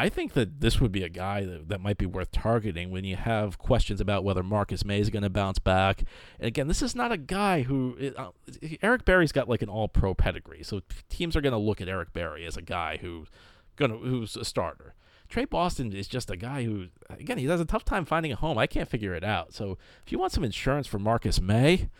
I 0.00 0.08
think 0.08 0.32
that 0.32 0.62
this 0.62 0.80
would 0.80 0.92
be 0.92 1.02
a 1.02 1.10
guy 1.10 1.44
that, 1.44 1.68
that 1.68 1.80
might 1.82 1.98
be 1.98 2.06
worth 2.06 2.32
targeting 2.32 2.90
when 2.90 3.04
you 3.04 3.16
have 3.16 3.58
questions 3.58 4.00
about 4.00 4.24
whether 4.24 4.42
Marcus 4.42 4.82
Maye 4.82 4.98
is 4.98 5.10
going 5.10 5.24
to 5.24 5.28
bounce 5.28 5.58
back. 5.58 6.04
And 6.38 6.46
again, 6.46 6.68
this 6.68 6.80
is 6.80 6.94
not 6.94 7.12
a 7.12 7.18
guy 7.18 7.62
who 7.62 8.12
uh, 8.16 8.30
Eric 8.80 9.04
Berry's 9.04 9.30
got 9.30 9.46
like 9.46 9.60
an 9.60 9.68
all-pro 9.68 10.14
pedigree, 10.14 10.62
so 10.62 10.80
teams 11.10 11.36
are 11.36 11.42
going 11.42 11.52
to 11.52 11.58
look 11.58 11.82
at 11.82 11.88
Eric 11.88 12.14
Berry 12.14 12.46
as 12.46 12.56
a 12.56 12.62
guy 12.62 12.96
who 13.02 13.26
going 13.76 13.90
who's 13.90 14.36
a 14.36 14.44
starter. 14.44 14.94
Tre 15.28 15.44
Boston 15.44 15.92
is 15.92 16.08
just 16.08 16.30
a 16.30 16.36
guy 16.36 16.64
who, 16.64 16.86
again, 17.10 17.36
he 17.36 17.44
has 17.44 17.60
a 17.60 17.66
tough 17.66 17.84
time 17.84 18.06
finding 18.06 18.32
a 18.32 18.36
home. 18.36 18.56
I 18.56 18.66
can't 18.66 18.88
figure 18.88 19.14
it 19.14 19.22
out. 19.22 19.52
So 19.52 19.76
if 20.04 20.10
you 20.10 20.18
want 20.18 20.32
some 20.32 20.44
insurance 20.44 20.86
for 20.86 20.98
Marcus 20.98 21.42
Maye, 21.42 21.90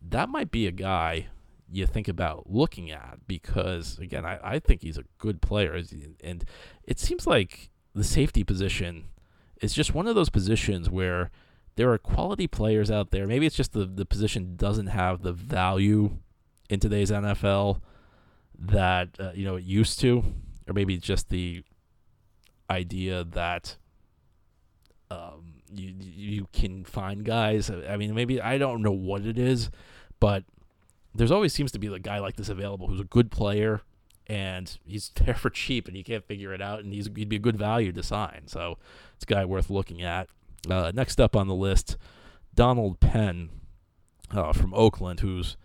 that 0.00 0.28
might 0.28 0.52
be 0.52 0.68
a 0.68 0.72
guy 0.72 1.26
you 1.70 1.86
think 1.86 2.08
about 2.08 2.50
looking 2.50 2.90
at 2.90 3.18
because, 3.26 3.98
again, 3.98 4.24
I, 4.24 4.38
I 4.42 4.58
think 4.58 4.82
he's 4.82 4.98
a 4.98 5.04
good 5.18 5.40
player. 5.40 5.80
And 6.22 6.44
it 6.84 6.98
seems 6.98 7.26
like 7.26 7.70
the 7.94 8.04
safety 8.04 8.44
position 8.44 9.06
is 9.60 9.72
just 9.72 9.94
one 9.94 10.06
of 10.06 10.14
those 10.14 10.30
positions 10.30 10.90
where 10.90 11.30
there 11.76 11.92
are 11.92 11.98
quality 11.98 12.46
players 12.46 12.90
out 12.90 13.10
there. 13.10 13.26
Maybe 13.26 13.46
it's 13.46 13.56
just 13.56 13.72
the, 13.72 13.84
the 13.84 14.04
position 14.04 14.56
doesn't 14.56 14.88
have 14.88 15.22
the 15.22 15.32
value 15.32 16.18
in 16.68 16.80
today's 16.80 17.10
NFL 17.10 17.80
that, 18.58 19.08
uh, 19.18 19.32
you 19.34 19.44
know, 19.44 19.56
it 19.56 19.64
used 19.64 20.00
to. 20.00 20.24
Or 20.68 20.72
maybe 20.72 20.96
just 20.98 21.30
the 21.30 21.64
idea 22.68 23.24
that 23.24 23.76
um, 25.10 25.54
you 25.72 25.94
you 25.98 26.48
can 26.52 26.84
find 26.84 27.24
guys. 27.24 27.70
I 27.70 27.96
mean, 27.96 28.14
maybe 28.14 28.40
I 28.40 28.58
don't 28.58 28.82
know 28.82 28.92
what 28.92 29.26
it 29.26 29.38
is, 29.38 29.70
but 30.20 30.44
there's 31.14 31.30
always 31.30 31.52
seems 31.52 31.72
to 31.72 31.78
be 31.78 31.88
a 31.88 31.98
guy 31.98 32.18
like 32.18 32.36
this 32.36 32.48
available 32.48 32.86
who's 32.86 33.00
a 33.00 33.04
good 33.04 33.30
player 33.30 33.82
and 34.26 34.78
he's 34.84 35.10
there 35.14 35.34
for 35.34 35.50
cheap 35.50 35.88
and 35.88 35.96
you 35.96 36.04
can't 36.04 36.24
figure 36.24 36.52
it 36.52 36.62
out 36.62 36.80
and 36.80 36.92
he's 36.92 37.08
he'd 37.14 37.28
be 37.28 37.36
a 37.36 37.40
good 37.40 37.56
value 37.56 37.92
to 37.92 38.02
sign. 38.02 38.42
So 38.46 38.78
it's 39.14 39.24
a 39.24 39.26
guy 39.26 39.44
worth 39.44 39.70
looking 39.70 40.02
at. 40.02 40.28
Uh, 40.68 40.92
next 40.94 41.20
up 41.20 41.34
on 41.34 41.48
the 41.48 41.54
list, 41.54 41.96
Donald 42.54 43.00
Penn 43.00 43.48
uh, 44.30 44.52
from 44.52 44.74
Oakland, 44.74 45.20
who's 45.20 45.56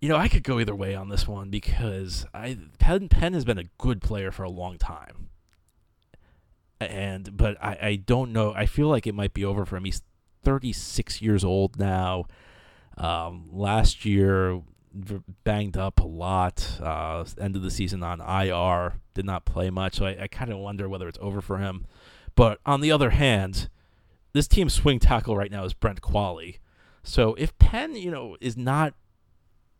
you 0.00 0.08
know 0.08 0.16
I 0.16 0.28
could 0.28 0.42
go 0.42 0.58
either 0.58 0.74
way 0.74 0.94
on 0.94 1.08
this 1.08 1.26
one 1.26 1.50
because 1.50 2.26
I 2.34 2.58
Penn, 2.78 3.08
Penn 3.08 3.32
has 3.32 3.44
been 3.44 3.58
a 3.58 3.70
good 3.78 4.02
player 4.02 4.30
for 4.30 4.42
a 4.42 4.50
long 4.50 4.76
time 4.76 5.28
and 6.80 7.36
but 7.36 7.56
I, 7.62 7.78
I 7.80 7.96
don't 7.96 8.32
know. 8.32 8.52
I 8.54 8.66
feel 8.66 8.88
like 8.88 9.06
it 9.06 9.14
might 9.14 9.34
be 9.34 9.44
over 9.44 9.64
for 9.64 9.76
him. 9.76 9.84
He's 9.84 10.02
36 10.42 11.22
years 11.22 11.44
old 11.44 11.78
now. 11.78 12.26
Um, 12.96 13.48
last 13.52 14.04
year, 14.04 14.60
banged 15.44 15.76
up 15.76 16.00
a 16.00 16.06
lot. 16.06 16.78
Uh, 16.82 17.24
end 17.40 17.56
of 17.56 17.62
the 17.62 17.70
season 17.70 18.02
on 18.02 18.20
IR, 18.20 19.00
did 19.14 19.24
not 19.24 19.44
play 19.44 19.70
much. 19.70 19.96
So 19.96 20.06
I, 20.06 20.22
I 20.22 20.26
kind 20.28 20.52
of 20.52 20.58
wonder 20.58 20.88
whether 20.88 21.08
it's 21.08 21.18
over 21.20 21.40
for 21.40 21.58
him. 21.58 21.86
But 22.34 22.58
on 22.66 22.80
the 22.80 22.90
other 22.90 23.10
hand, 23.10 23.68
this 24.32 24.48
team's 24.48 24.74
swing 24.74 24.98
tackle 24.98 25.36
right 25.36 25.50
now 25.50 25.64
is 25.64 25.74
Brent 25.74 26.00
Qvale. 26.00 26.58
So 27.02 27.34
if 27.34 27.56
Penn, 27.58 27.96
you 27.96 28.10
know, 28.10 28.36
is 28.40 28.56
not 28.56 28.94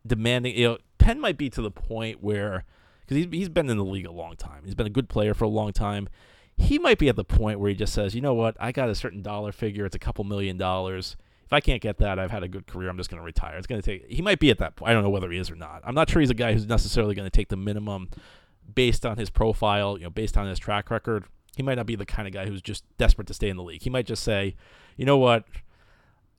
demanding, 0.07 0.57
you 0.57 0.69
know, 0.69 0.79
Penn 0.99 1.21
might 1.21 1.39
be 1.39 1.51
to 1.51 1.63
the 1.63 1.71
point 1.71 2.23
where 2.23 2.65
because 3.01 3.17
he's, 3.17 3.27
he's 3.31 3.49
been 3.49 3.69
in 3.69 3.77
the 3.77 3.85
league 3.85 4.07
a 4.07 4.13
long 4.13 4.37
time. 4.37 4.63
He's 4.65 4.75
been 4.75 4.87
a 4.87 4.91
good 4.91 5.09
player 5.09 5.35
for 5.35 5.45
a 5.45 5.49
long 5.49 5.73
time 5.73 6.09
he 6.57 6.79
might 6.79 6.99
be 6.99 7.09
at 7.09 7.17
the 7.17 7.25
point 7.25 7.59
where 7.59 7.69
he 7.69 7.75
just 7.75 7.93
says, 7.93 8.15
you 8.15 8.21
know 8.21 8.35
what, 8.35 8.57
I 8.61 8.73
got 8.73 8.89
a 8.89 8.95
certain 8.95 9.23
dollar 9.23 9.53
figure, 9.53 9.85
it's 9.85 9.97
a 9.97 10.01
couple 10.01 10.25
million 10.25 10.57
dollars. 10.57 11.17
If 11.45 11.53
I 11.53 11.61
can't 11.61 11.83
get 11.83 11.99
that, 11.99 12.19
I've 12.19 12.31
had 12.31 12.43
a 12.43 12.49
good 12.49 12.67
career. 12.67 12.89
I'm 12.89 12.97
just 12.97 13.11
going 13.11 13.21
to 13.21 13.25
retire. 13.25 13.57
It's 13.57 13.67
going 13.67 13.81
to 13.81 13.87
take. 13.87 14.11
He 14.11 14.23
might 14.23 14.39
be 14.39 14.51
at 14.51 14.59
that 14.59 14.77
point. 14.77 14.91
I 14.91 14.95
don't 14.95 15.03
know 15.03 15.11
whether 15.11 15.31
he 15.31 15.39
is 15.39 15.51
or 15.51 15.57
not. 15.57 15.83
I'm 15.85 15.95
not 15.95 16.09
sure 16.09 16.21
he's 16.21 16.31
a 16.31 16.35
guy 16.35 16.53
who's 16.53 16.67
necessarily 16.67 17.15
going 17.15 17.27
to 17.27 17.31
take 17.31 17.49
the 17.49 17.57
minimum 17.57 18.09
based 18.75 19.05
on 19.05 19.19
his 19.19 19.31
profile, 19.31 19.99
you 19.99 20.05
know, 20.05 20.11
based 20.11 20.37
on 20.37 20.47
his 20.47 20.59
track 20.59 20.91
record. 20.91 21.25
He 21.57 21.63
might 21.63 21.75
not 21.75 21.87
be 21.87 21.97
the 21.97 22.07
kind 22.07 22.27
of 22.27 22.35
guy 22.35 22.47
who's 22.47 22.63
just 22.63 22.85
desperate 22.99 23.27
to 23.29 23.35
stay 23.35 23.49
in 23.49 23.57
the 23.57 23.63
league. 23.63 23.83
He 23.83 23.91
might 23.91 24.07
just 24.07 24.25
say, 24.25 24.57
you 24.97 25.05
know 25.05 25.19
what, 25.19 25.45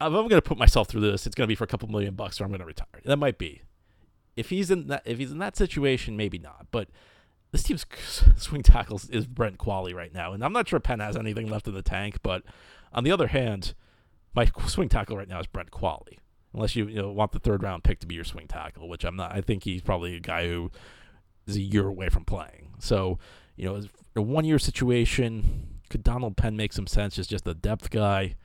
if 0.02 0.08
I'm 0.08 0.14
going 0.14 0.30
to 0.30 0.42
put 0.42 0.58
myself 0.58 0.90
through 0.90 1.02
this, 1.02 1.26
it's 1.26 1.36
going 1.36 1.46
to 1.46 1.52
be 1.52 1.56
for 1.56 1.64
a 1.64 1.68
couple 1.68 1.88
million 1.88 2.16
bucks, 2.16 2.42
or 2.42 2.44
I'm 2.44 2.50
going 2.50 2.60
to 2.60 2.66
retire. 2.66 3.02
That 3.06 3.18
might 3.18 3.38
be. 3.38 3.62
If 4.36 4.50
he's 4.50 4.70
in 4.70 4.88
that, 4.88 5.04
if 5.06 5.18
he's 5.18 5.32
in 5.32 5.38
that 5.38 5.56
situation, 5.56 6.18
maybe 6.18 6.38
not. 6.38 6.68
But 6.72 6.90
this 7.52 7.64
team's 7.64 7.86
swing 8.36 8.64
tackles 8.64 9.10
is 9.10 9.26
Brent 9.26 9.58
Qvale 9.58 9.96
right 9.96 10.14
now, 10.14 10.34
and 10.34 10.44
I'm 10.44 10.52
not 10.52 10.68
sure 10.68 10.80
Penn 10.82 11.00
has 11.00 11.16
anything 11.16 11.50
left 11.50 11.68
in 11.68 11.74
the 11.74 11.82
tank. 11.82 12.18
But 12.22 12.44
on 12.92 13.06
the 13.06 13.12
other 13.12 13.28
hand, 13.28 13.74
my 14.36 14.46
swing 14.68 14.90
tackle 14.90 15.18
right 15.18 15.28
now 15.28 15.40
is 15.40 15.48
Brent 15.48 15.72
Qvale. 15.72 16.18
Unless 16.54 16.76
you, 16.76 16.88
you 16.88 17.02
know, 17.02 17.12
want 17.12 17.34
the 17.34 17.40
third 17.40 17.64
round 17.64 17.84
pick 17.84 18.00
to 18.00 18.08
be 18.08 18.16
your 18.16 18.24
swing 18.24 18.48
tackle, 18.48 18.88
which 18.88 19.04
I'm 19.04 19.16
not. 19.16 19.34
I 19.34 19.42
think 19.42 19.64
he's 19.64 19.82
probably 19.82 20.16
a 20.16 20.22
guy 20.22 20.48
who 20.48 20.72
is 21.48 21.58
a 21.58 21.62
year 21.62 21.88
away 21.88 22.08
from 22.10 22.24
playing. 22.24 22.74
So, 22.80 23.20
you 23.58 23.66
know, 23.66 23.82
a 24.16 24.22
one 24.22 24.46
year 24.46 24.60
situation. 24.60 25.82
Could 25.90 26.04
Donald 26.04 26.38
Penn 26.38 26.56
make 26.56 26.74
some 26.74 26.88
sense? 26.88 27.20
Is 27.20 27.28
just 27.28 27.48
a 27.48 27.54
depth 27.54 27.90
guy. 27.90 28.36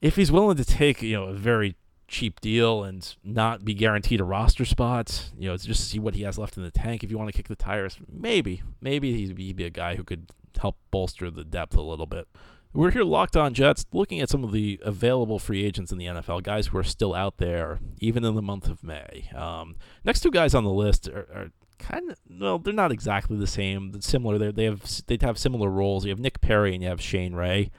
If 0.00 0.16
he's 0.16 0.32
willing 0.32 0.56
to 0.56 0.64
take, 0.64 1.02
you 1.02 1.12
know, 1.12 1.24
a 1.24 1.34
very 1.34 1.76
cheap 2.08 2.40
deal 2.40 2.84
and 2.84 3.14
not 3.24 3.64
be 3.64 3.74
guaranteed 3.74 4.20
a 4.20 4.24
roster 4.24 4.64
spot. 4.64 5.30
You 5.38 5.50
know, 5.50 5.56
just 5.56 5.88
see 5.88 5.98
what 5.98 6.14
he 6.14 6.22
has 6.22 6.38
left 6.38 6.56
in 6.56 6.62
the 6.62 6.70
tank. 6.70 7.02
If 7.02 7.10
you 7.10 7.18
want 7.18 7.28
to 7.28 7.36
kick 7.36 7.48
the 7.48 7.56
tires, 7.56 7.98
maybe, 8.10 8.62
maybe 8.80 9.12
he'd 9.12 9.34
be, 9.34 9.46
he'd 9.46 9.56
be 9.56 9.64
a 9.64 9.70
guy 9.70 9.96
who 9.96 10.04
could 10.04 10.30
help 10.58 10.76
bolster 10.90 11.30
the 11.30 11.44
depth 11.44 11.76
a 11.76 11.82
little 11.82 12.06
bit. 12.06 12.28
We're 12.74 12.90
here 12.90 13.04
locked 13.04 13.36
on 13.36 13.54
Jets, 13.54 13.86
looking 13.92 14.20
at 14.20 14.28
some 14.28 14.42
of 14.42 14.52
the 14.52 14.80
available 14.82 15.38
free 15.38 15.64
agents 15.64 15.92
in 15.92 15.98
the 15.98 16.06
NFL, 16.06 16.42
guys 16.42 16.66
who 16.66 16.78
are 16.78 16.84
still 16.84 17.14
out 17.14 17.38
there, 17.38 17.78
even 18.00 18.24
in 18.24 18.34
the 18.34 18.42
month 18.42 18.68
of 18.68 18.82
May. 18.82 19.30
Um, 19.34 19.76
next 20.04 20.20
two 20.20 20.32
guys 20.32 20.54
on 20.54 20.64
the 20.64 20.70
list 20.70 21.08
are, 21.08 21.28
are 21.32 21.50
kind 21.78 22.10
of 22.10 22.18
well, 22.28 22.58
they're 22.58 22.74
not 22.74 22.90
exactly 22.92 23.36
the 23.36 23.46
same. 23.46 24.00
Similar, 24.00 24.38
they 24.38 24.50
they 24.50 24.64
have 24.64 24.84
they 25.06 25.18
have 25.20 25.38
similar 25.38 25.70
roles. 25.70 26.04
You 26.04 26.10
have 26.10 26.18
Nick 26.18 26.40
Perry 26.40 26.74
and 26.74 26.82
you 26.82 26.88
have 26.88 27.00
Shane 27.00 27.34
Ray 27.34 27.70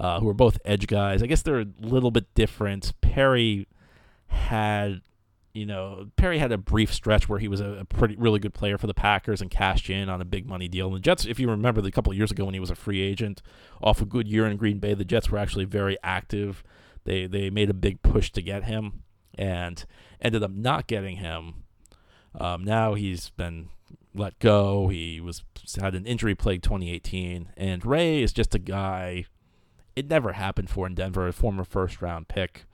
uh, 0.00 0.20
who 0.20 0.28
are 0.28 0.34
both 0.34 0.58
edge 0.64 0.86
guys. 0.86 1.22
I 1.22 1.26
guess 1.26 1.42
they're 1.42 1.60
a 1.60 1.66
little 1.80 2.10
bit 2.10 2.32
different. 2.34 2.92
Perry 3.00 3.66
had, 4.28 5.02
you 5.56 5.64
know, 5.64 6.10
Perry 6.16 6.38
had 6.38 6.52
a 6.52 6.58
brief 6.58 6.92
stretch 6.92 7.28
where 7.28 7.38
he 7.38 7.48
was 7.48 7.60
a, 7.60 7.78
a, 7.80 7.84
pretty 7.86 8.14
really 8.16 8.38
good 8.38 8.52
player 8.52 8.76
for 8.76 8.86
the 8.86 8.94
Packers 8.94 9.40
and 9.40 9.50
cashed 9.50 9.88
in 9.88 10.10
on 10.10 10.20
a 10.20 10.24
big 10.24 10.46
money 10.46 10.68
deal. 10.68 10.86
And 10.86 10.96
the 10.96 11.00
Jets, 11.00 11.24
if 11.24 11.40
you 11.40 11.48
remember, 11.48 11.80
the 11.80 11.90
couple 11.90 12.12
of 12.12 12.18
years 12.18 12.30
ago 12.30 12.44
when 12.44 12.54
he 12.54 12.60
was 12.60 12.70
a 12.70 12.74
free 12.74 13.00
agent, 13.00 13.40
off 13.82 14.02
a 14.02 14.04
good 14.04 14.28
year 14.28 14.46
in 14.46 14.58
Green 14.58 14.78
Bay, 14.78 14.92
the 14.92 15.04
Jets 15.04 15.30
were 15.30 15.38
actually 15.38 15.64
very 15.64 15.96
active. 16.02 16.62
They 17.04 17.26
they 17.26 17.48
made 17.48 17.70
a 17.70 17.74
big 17.74 18.02
push 18.02 18.30
to 18.32 18.42
get 18.42 18.64
him 18.64 19.04
and 19.38 19.84
ended 20.20 20.42
up 20.42 20.50
not 20.50 20.86
getting 20.86 21.16
him. 21.16 21.64
Um, 22.38 22.62
now 22.62 22.94
he's 22.94 23.30
been 23.30 23.70
let 24.14 24.38
go. 24.38 24.88
He 24.88 25.20
was 25.20 25.42
had 25.80 25.94
an 25.94 26.04
injury 26.04 26.34
plagued 26.34 26.64
2018, 26.64 27.52
and 27.56 27.86
Ray 27.86 28.22
is 28.22 28.32
just 28.32 28.54
a 28.54 28.58
guy 28.58 29.24
it 29.94 30.08
never 30.10 30.34
happened 30.34 30.68
for 30.68 30.86
in 30.86 30.94
Denver, 30.94 31.26
a 31.26 31.32
former 31.32 31.64
first 31.64 32.02
round 32.02 32.28
pick. 32.28 32.66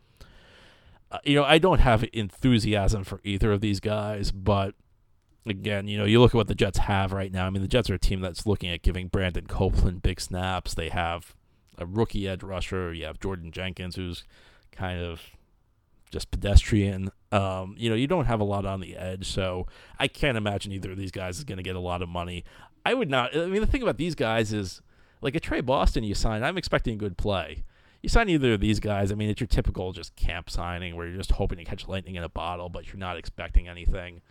You 1.25 1.37
know, 1.37 1.45
I 1.45 1.59
don't 1.59 1.81
have 1.81 2.05
enthusiasm 2.13 3.05
for 3.05 3.21
either 3.25 3.53
of 3.53 3.61
these 3.61 3.81
guys, 3.81 4.31
but 4.31 4.75
again, 5.47 5.89
you 5.89 5.99
know, 5.99 6.05
you 6.05 6.21
look 6.21 6.31
at 6.31 6.37
what 6.37 6.49
the 6.49 6.55
Jets 6.55 6.79
have 6.79 7.13
right 7.13 7.33
now. 7.33 7.47
I 7.47 7.51
mean, 7.51 7.63
the 7.63 7.69
Jets 7.69 7.91
are 7.91 7.95
a 7.95 7.99
team 7.99 8.21
that's 8.21 8.47
looking 8.47 8.71
at 8.71 8.83
giving 8.83 9.09
Brandon 9.09 9.47
Copeland 9.47 10.03
big 10.03 10.21
snaps. 10.21 10.75
They 10.75 10.89
have 10.89 11.35
a 11.79 11.87
rookie 11.87 12.29
edge 12.29 12.43
rusher. 12.43 12.93
You 12.93 13.07
have 13.07 13.21
Jordan 13.21 13.51
Jenkins, 13.51 13.97
who's 13.97 14.25
kind 14.71 15.01
of 15.03 15.21
just 16.11 16.31
pedestrian. 16.31 17.11
Um, 17.31 17.75
you 17.79 17.89
know, 17.89 17.97
you 17.97 18.07
don't 18.07 18.27
have 18.27 18.41
a 18.41 18.45
lot 18.45 18.67
on 18.67 18.81
the 18.81 18.97
edge, 18.97 19.29
so 19.29 19.67
I 19.99 20.09
can't 20.09 20.37
imagine 20.37 20.73
either 20.73 20.93
of 20.93 20.99
these 20.99 21.11
guys 21.11 21.39
is 21.39 21.45
going 21.45 21.57
to 21.57 21.63
get 21.63 21.77
a 21.77 21.81
lot 21.81 22.03
of 22.03 22.09
money. 22.09 22.45
I 22.85 22.95
would 22.95 23.11
not. 23.11 23.37
I 23.37 23.47
mean, 23.47 23.61
the 23.61 23.67
thing 23.67 23.83
about 23.83 23.97
these 23.97 24.15
guys 24.15 24.53
is 24.53 24.83
like 25.21 25.35
a 25.35 25.41
Tre 25.41 25.61
Boston, 25.61 26.05
you 26.05 26.15
sign. 26.15 26.43
I'm 26.43 26.59
expecting 26.59 26.99
good 26.99 27.17
play. 27.17 27.65
You 28.03 28.09
sign 28.09 28.29
either 28.29 28.55
of 28.55 28.61
these 28.61 28.81
guys. 28.81 29.13
I 29.13 29.15
mean, 29.15 29.31
it's 29.31 29.41
your 29.41 29.47
typical 29.47 29.93
just 29.93 30.17
camp 30.17 30.51
signing 30.51 30.97
where 30.97 31.07
you're 31.07 31.17
just 31.17 31.33
hoping 31.33 31.59
to 31.59 31.65
catch 31.65 31.87
lightning 31.87 32.17
in 32.17 32.25
a 32.25 32.29
bottle, 32.29 32.69
but 32.69 32.89
you're 32.89 32.97
not 32.97 33.17
expecting 33.17 33.69
anything. 33.69 34.23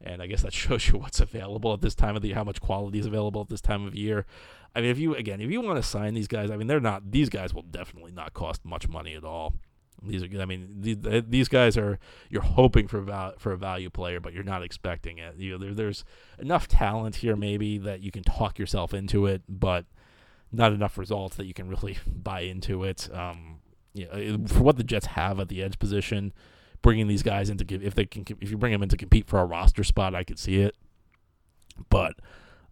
And 0.00 0.20
I 0.20 0.26
guess 0.26 0.42
that 0.42 0.52
shows 0.52 0.88
you 0.88 0.98
what's 0.98 1.20
available 1.20 1.72
at 1.72 1.80
this 1.80 1.94
time 1.94 2.16
of 2.16 2.22
the 2.22 2.28
year, 2.28 2.36
how 2.36 2.44
much 2.44 2.60
quality 2.60 2.98
is 2.98 3.06
available 3.06 3.40
at 3.40 3.48
this 3.48 3.60
time 3.60 3.86
of 3.86 3.94
year. 3.94 4.26
I 4.74 4.80
mean, 4.80 4.90
if 4.90 4.98
you 4.98 5.14
again, 5.14 5.40
if 5.40 5.50
you 5.50 5.60
want 5.60 5.76
to 5.76 5.82
sign 5.82 6.14
these 6.14 6.28
guys, 6.28 6.50
I 6.50 6.56
mean, 6.56 6.66
they're 6.66 6.80
not. 6.80 7.10
These 7.10 7.28
guys 7.28 7.54
will 7.54 7.62
definitely 7.62 8.12
not 8.12 8.34
cost 8.34 8.64
much 8.64 8.88
money 8.88 9.14
at 9.14 9.24
all. 9.24 9.54
These 10.02 10.22
are, 10.22 10.40
I 10.40 10.44
mean, 10.46 10.76
these, 10.80 10.96
these 11.28 11.48
guys 11.48 11.76
are 11.76 11.98
you're 12.30 12.42
hoping 12.42 12.88
for 12.88 13.00
val- 13.00 13.34
for 13.38 13.52
a 13.52 13.56
value 13.56 13.90
player, 13.90 14.20
but 14.20 14.32
you're 14.32 14.42
not 14.42 14.62
expecting 14.62 15.18
it. 15.18 15.36
You 15.36 15.52
know, 15.52 15.58
there, 15.58 15.74
there's 15.74 16.04
enough 16.38 16.68
talent 16.68 17.16
here 17.16 17.36
maybe 17.36 17.78
that 17.78 18.00
you 18.00 18.10
can 18.10 18.22
talk 18.22 18.58
yourself 18.58 18.94
into 18.94 19.26
it, 19.26 19.42
but 19.48 19.84
not 20.52 20.72
enough 20.72 20.98
results 20.98 21.36
that 21.36 21.46
you 21.46 21.54
can 21.54 21.68
really 21.68 21.98
buy 22.06 22.40
into 22.40 22.84
it. 22.84 23.08
Um, 23.12 23.60
know, 23.94 24.38
for 24.46 24.62
what 24.62 24.76
the 24.76 24.84
Jets 24.84 25.06
have 25.06 25.40
at 25.40 25.48
the 25.48 25.62
edge 25.62 25.78
position, 25.78 26.32
bringing 26.82 27.08
these 27.08 27.22
guys 27.22 27.50
into 27.50 27.64
if 27.84 27.94
they 27.94 28.06
can 28.06 28.24
if 28.40 28.50
you 28.50 28.56
bring 28.56 28.72
them 28.72 28.82
in 28.82 28.88
to 28.88 28.96
compete 28.96 29.26
for 29.26 29.38
a 29.38 29.44
roster 29.44 29.84
spot, 29.84 30.14
I 30.14 30.24
could 30.24 30.38
see 30.38 30.56
it, 30.56 30.76
but 31.88 32.14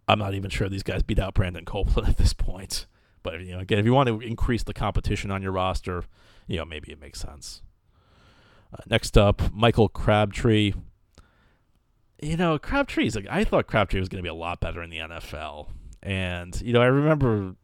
I'm 0.07 0.19
not 0.19 0.33
even 0.33 0.49
sure 0.49 0.69
these 0.69 0.83
guys 0.83 1.03
beat 1.03 1.19
out 1.19 1.33
Brandon 1.33 1.65
Copeland 1.65 2.07
at 2.09 2.17
this 2.17 2.33
point. 2.33 2.85
But 3.21 3.41
you 3.41 3.53
know, 3.53 3.59
again, 3.59 3.79
if 3.79 3.85
you 3.85 3.93
want 3.93 4.07
to 4.07 4.21
increase 4.21 4.63
the 4.63 4.73
competition 4.73 5.31
on 5.31 5.41
your 5.41 5.51
roster, 5.51 6.03
you 6.47 6.57
know, 6.57 6.65
maybe 6.65 6.91
it 6.91 6.99
makes 6.99 7.19
sense. 7.19 7.61
Uh, 8.73 8.77
next 8.87 9.17
up, 9.17 9.53
Michael 9.53 9.89
Crabtree. 9.89 10.73
You 12.21 12.37
know, 12.37 12.59
Crabtree's 12.59 13.15
like 13.15 13.27
I 13.29 13.43
thought 13.43 13.67
Crabtree 13.67 13.99
was 13.99 14.09
going 14.09 14.19
to 14.19 14.23
be 14.23 14.29
a 14.29 14.33
lot 14.33 14.59
better 14.59 14.81
in 14.81 14.89
the 14.89 14.97
NFL, 14.97 15.69
and 16.03 16.59
you 16.61 16.73
know, 16.73 16.81
I 16.81 16.87
remember, 16.87 17.55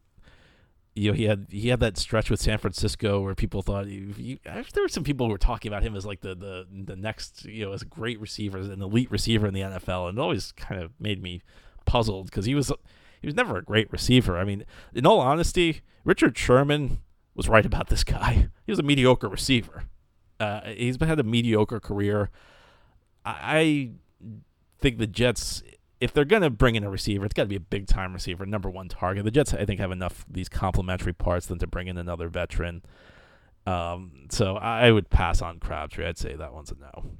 you 0.96 1.10
know, 1.10 1.16
he 1.16 1.24
had 1.24 1.46
he 1.50 1.68
had 1.68 1.80
that 1.80 1.98
stretch 1.98 2.30
with 2.30 2.40
San 2.40 2.58
Francisco 2.58 3.20
where 3.20 3.34
people 3.34 3.62
thought 3.62 3.86
he, 3.86 4.12
he, 4.16 4.40
there 4.44 4.82
were 4.82 4.88
some 4.88 5.04
people 5.04 5.26
who 5.26 5.32
were 5.32 5.38
talking 5.38 5.70
about 5.70 5.82
him 5.82 5.94
as 5.94 6.06
like 6.06 6.22
the 6.22 6.34
the 6.34 6.66
the 6.70 6.96
next 6.96 7.44
you 7.44 7.66
know 7.66 7.72
as 7.72 7.82
a 7.82 7.86
great 7.86 8.18
receiver, 8.18 8.58
as 8.58 8.68
an 8.68 8.82
elite 8.82 9.10
receiver 9.10 9.46
in 9.46 9.54
the 9.54 9.60
NFL, 9.60 10.08
and 10.08 10.18
it 10.18 10.20
always 10.20 10.52
kind 10.52 10.82
of 10.82 10.92
made 10.98 11.22
me 11.22 11.42
puzzled 11.84 12.26
because 12.26 12.46
he 12.46 12.54
was 12.54 12.72
he 13.20 13.26
was 13.26 13.34
never 13.34 13.58
a 13.58 13.62
great 13.62 13.92
receiver. 13.92 14.38
I 14.38 14.44
mean, 14.44 14.64
in 14.94 15.06
all 15.06 15.20
honesty, 15.20 15.82
Richard 16.04 16.36
Sherman 16.38 16.98
was 17.34 17.48
right 17.48 17.66
about 17.66 17.88
this 17.88 18.02
guy. 18.02 18.48
He 18.66 18.72
was 18.72 18.80
a 18.80 18.82
mediocre 18.82 19.28
receiver. 19.28 19.84
Uh, 20.40 20.62
he's 20.62 21.00
had 21.00 21.20
a 21.20 21.22
mediocre 21.22 21.78
career. 21.78 22.30
I, 23.24 23.92
think 24.78 24.98
the 24.98 25.06
Jets, 25.06 25.62
if 26.00 26.12
they're 26.12 26.24
going 26.24 26.42
to 26.42 26.50
bring 26.50 26.74
in 26.74 26.84
a 26.84 26.90
receiver, 26.90 27.24
it's 27.24 27.34
got 27.34 27.44
to 27.44 27.48
be 27.48 27.56
a 27.56 27.60
big 27.60 27.86
time 27.86 28.12
receiver, 28.12 28.44
number 28.44 28.68
one 28.68 28.88
target. 28.88 29.24
The 29.24 29.30
Jets, 29.30 29.54
I 29.54 29.64
think, 29.64 29.80
have 29.80 29.90
enough 29.90 30.24
these 30.28 30.48
complementary 30.48 31.12
parts 31.12 31.46
than 31.46 31.58
to 31.58 31.66
bring 31.66 31.88
in 31.88 31.96
another 31.96 32.28
veteran. 32.28 32.82
Um, 33.66 34.26
so 34.30 34.56
I 34.56 34.92
would 34.92 35.10
pass 35.10 35.42
on 35.42 35.58
Crabtree. 35.58 36.06
I'd 36.06 36.18
say 36.18 36.34
that 36.36 36.52
one's 36.52 36.70
a 36.70 36.76
no. 36.76 37.10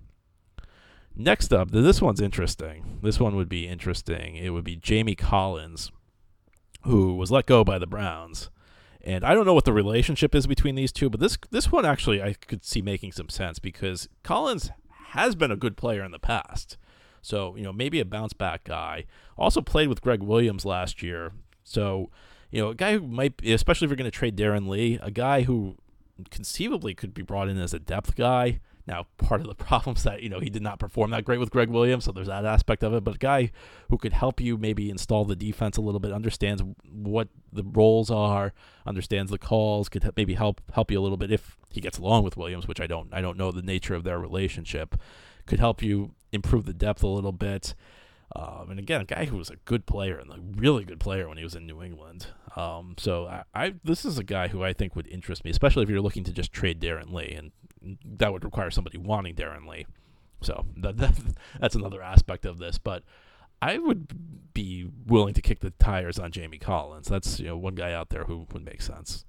Next 1.17 1.53
up, 1.53 1.71
this 1.71 2.03
one's 2.03 2.21
interesting. 2.21 2.99
This 3.03 3.19
one 3.19 3.37
would 3.37 3.49
be 3.49 3.67
interesting. 3.67 4.37
It 4.37 4.51
would 4.51 4.65
be 4.65 4.77
Jamie 4.77 5.15
Collins, 5.15 5.91
who 6.83 7.17
was 7.17 7.31
let 7.31 7.47
go 7.47 7.65
by 7.65 7.79
the 7.79 7.87
Browns. 7.87 8.51
And 9.01 9.25
I 9.25 9.33
don't 9.33 9.47
know 9.47 9.55
what 9.55 9.65
the 9.65 9.73
relationship 9.73 10.35
is 10.35 10.47
between 10.47 10.75
these 10.75 10.93
two, 10.93 11.09
but 11.09 11.21
this 11.21 11.39
this 11.51 11.73
one 11.73 11.87
actually 11.87 12.23
I 12.23 12.35
could 12.35 12.65
see 12.65 12.83
making 12.83 13.13
some 13.13 13.29
sense 13.29 13.59
because 13.59 14.09
Collins 14.25 14.71
has 15.11 15.35
been 15.35 15.51
a 15.51 15.57
good 15.57 15.77
player 15.77 16.05
in 16.05 16.11
the 16.11 16.19
past. 16.19 16.77
So, 17.27 17.57
you 17.57 17.65
know, 17.65 17.73
maybe 17.73 17.99
a 17.99 18.05
bounce 18.05 18.33
back 18.33 18.63
guy. 18.63 19.05
Also 19.37 19.61
played 19.61 19.89
with 19.89 20.01
Gregg 20.01 20.23
Williams 20.23 20.65
last 20.65 21.03
year. 21.03 21.33
So, 21.65 22.09
you 22.53 22.63
know, 22.63 22.69
a 22.69 22.75
guy 22.77 22.93
who 22.93 23.05
might, 23.05 23.45
especially 23.45 23.87
if 23.87 23.91
you're 23.91 23.97
going 23.97 24.09
to 24.09 24.17
trade 24.17 24.37
Darron 24.37 24.69
Lee, 24.69 25.01
a 25.03 25.11
guy 25.11 25.43
who 25.43 25.75
conceivably 26.31 26.95
could 26.95 27.13
be 27.13 27.23
brought 27.23 27.49
in 27.49 27.59
as 27.59 27.75
a 27.75 27.81
depth 27.81 28.15
guy. 28.15 28.61
Now, 28.87 29.09
part 29.19 29.41
of 29.41 29.49
the 29.49 29.55
problem 29.65 29.97
is 29.97 30.05
that, 30.05 30.23
you 30.23 30.29
know, 30.29 30.39
he 30.39 30.49
did 30.49 30.63
not 30.63 30.79
perform 30.79 31.11
that 31.11 31.25
great 31.25 31.41
with 31.41 31.51
Gregg 31.51 31.69
Williams, 31.69 32.05
so 32.05 32.13
there's 32.13 32.29
that 32.29 32.45
aspect 32.45 32.85
of 32.85 32.95
it. 32.95 33.03
But 33.03 33.17
a 33.17 33.19
guy 33.19 33.51
who 33.91 33.99
could 33.99 34.13
help 34.13 34.41
you 34.41 34.57
maybe 34.57 34.89
install 34.89 35.25
the 35.25 35.35
defense 35.35 35.77
a 35.77 35.81
little 35.81 35.99
bit, 35.99 36.13
understands 36.13 36.63
what 36.89 37.27
the 37.53 37.65
roles 37.65 38.09
are, 38.09 38.53
understands 38.87 39.33
the 39.33 39.39
calls, 39.39 39.89
could 39.89 40.09
maybe 40.17 40.35
help 40.35 40.61
help 40.73 40.93
you 40.93 41.01
a 41.01 41.03
little 41.03 41.17
bit 41.17 41.33
if 41.33 41.57
he 41.71 41.81
gets 41.81 41.99
along 41.99 42.23
with 42.23 42.37
Williams, 42.37 42.69
which 42.69 42.81
I 42.81 42.87
don't 42.87 43.13
I 43.13 43.21
don't 43.21 43.37
know 43.37 43.51
the 43.51 43.63
nature 43.63 43.97
of 43.97 44.05
their 44.05 44.21
relationship. 44.21 44.95
Could 45.47 45.61
help 45.61 45.83
you 45.83 46.13
improve 46.33 46.67
the 46.67 46.75
depth 46.75 47.03
a 47.03 47.09
little 47.09 47.33
bit. 47.33 47.75
Um, 48.35 48.71
and 48.71 48.79
again, 48.79 49.01
a 49.01 49.05
guy 49.05 49.27
who 49.27 49.37
was 49.37 49.51
a 49.51 49.57
good 49.65 49.87
player 49.87 50.19
and 50.19 50.31
a 50.31 50.61
really 50.61 50.85
good 50.85 51.01
player 51.01 51.29
when 51.29 51.39
he 51.39 51.45
was 51.45 51.55
in 51.55 51.67
New 51.67 51.83
England. 51.83 52.27
Um, 52.57 52.95
so 52.99 53.27
I, 53.27 53.45
I, 53.55 53.75
this 53.85 54.05
is 54.05 54.19
a 54.19 54.25
guy 54.25 54.49
who 54.49 54.65
I 54.65 54.73
think 54.73 54.97
would 54.97 55.07
interest 55.07 55.45
me, 55.45 55.51
especially 55.51 55.85
if 55.85 55.89
you're 55.89 56.01
looking 56.01 56.25
to 56.25 56.33
just 56.33 56.53
trade 56.53 56.81
Darron 56.81 57.13
Lee, 57.13 57.35
and 57.37 57.99
that 58.05 58.33
would 58.33 58.45
require 58.45 58.71
somebody 58.71 58.99
wanting 58.99 59.37
Darron 59.37 59.69
Lee. 59.69 59.87
So 60.43 60.67
that, 60.77 60.97
that 60.99 61.15
that's 61.61 61.75
another 61.75 62.03
aspect 62.03 62.45
of 62.45 62.59
this, 62.59 62.79
but 62.79 63.05
I 63.63 63.79
would 63.79 64.53
be 64.53 64.91
willing 65.07 65.35
to 65.35 65.43
kick 65.43 65.61
the 65.61 65.71
tires 65.71 66.19
on 66.19 66.33
Jamie 66.33 66.59
Collins. 66.59 67.09
That's 67.09 67.41
you 67.41 67.47
know 67.47 67.57
one 67.57 67.75
guy 67.75 67.93
out 67.93 68.11
there 68.11 68.25
who 68.25 68.47
would 68.53 68.65
make 68.65 68.83
sense. 68.83 69.25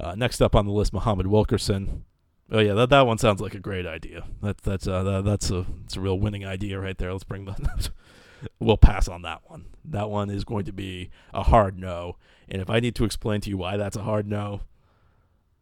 Uh, 0.00 0.14
next 0.14 0.40
up 0.40 0.56
on 0.56 0.66
the 0.66 0.72
list, 0.72 0.92
Muhammad 0.92 1.26
Wilkerson. 1.26 2.04
Oh 2.52 2.58
yeah, 2.58 2.74
that, 2.74 2.90
that 2.90 3.06
one 3.06 3.18
sounds 3.18 3.40
like 3.40 3.54
a 3.54 3.60
great 3.60 3.86
idea. 3.86 4.24
That 4.42 4.58
that's 4.58 4.88
uh, 4.88 5.02
that, 5.04 5.24
that's 5.24 5.50
a 5.50 5.66
it's 5.84 5.96
a 5.96 6.00
real 6.00 6.18
winning 6.18 6.44
idea 6.44 6.80
right 6.80 6.98
there. 6.98 7.12
Let's 7.12 7.24
bring 7.24 7.44
the 7.44 7.90
we'll 8.58 8.76
pass 8.76 9.08
on 9.08 9.22
that 9.22 9.42
one. 9.48 9.66
That 9.84 10.10
one 10.10 10.30
is 10.30 10.44
going 10.44 10.64
to 10.64 10.72
be 10.72 11.10
a 11.32 11.44
hard 11.44 11.78
no. 11.78 12.16
And 12.48 12.60
if 12.60 12.68
I 12.68 12.80
need 12.80 12.96
to 12.96 13.04
explain 13.04 13.40
to 13.42 13.50
you 13.50 13.56
why 13.56 13.76
that's 13.76 13.96
a 13.96 14.02
hard 14.02 14.26
no, 14.26 14.62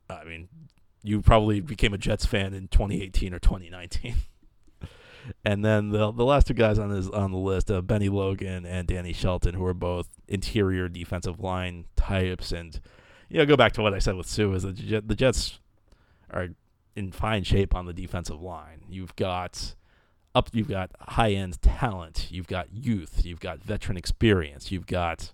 I 0.09 0.25
mean, 0.25 0.49
you 1.03 1.21
probably 1.21 1.61
became 1.61 1.93
a 1.93 1.99
Jets 1.99 2.25
fan 2.25 2.55
in 2.55 2.69
2018 2.69 3.35
or 3.35 3.39
2019. 3.39 4.17
and 5.45 5.63
then 5.63 5.91
the 5.91 6.11
the 6.11 6.25
last 6.25 6.47
two 6.47 6.55
guys 6.55 6.79
on 6.79 6.89
this 6.89 7.09
on 7.11 7.33
the 7.33 7.39
list, 7.39 7.71
uh, 7.71 7.83
Bennie 7.83 8.09
Logan 8.09 8.65
and 8.65 8.89
Danny 8.89 9.13
Shelton, 9.13 9.55
who 9.55 9.65
are 9.67 9.75
both 9.75 10.09
interior 10.27 10.89
defensive 10.89 11.41
line 11.41 11.85
types. 11.97 12.51
And 12.51 12.81
you 13.29 13.37
know, 13.37 13.45
go 13.45 13.57
back 13.57 13.73
to 13.73 13.83
what 13.83 13.93
I 13.93 13.99
said 13.99 14.15
with 14.15 14.27
Suh 14.27 14.53
is 14.53 14.63
that 14.63 15.07
the 15.07 15.15
Jets 15.15 15.59
are 16.31 16.49
in 16.99 17.13
fine 17.13 17.45
shape 17.45 17.75
on 17.75 17.87
the 17.87 17.93
defensive 17.93 18.43
line. 18.43 18.85
You've 18.89 19.15
got 19.17 19.75
up 20.35 20.51
you've 20.53 20.69
got 20.69 20.91
high 21.01 21.33
end 21.33 21.61
talent, 21.63 22.29
you've 22.31 22.47
got 22.47 22.69
youth, 22.73 23.25
you've 23.25 23.41
got 23.41 23.63
veteran 23.63 23.97
experience, 23.97 24.71
you've 24.71 24.87
got 24.87 25.33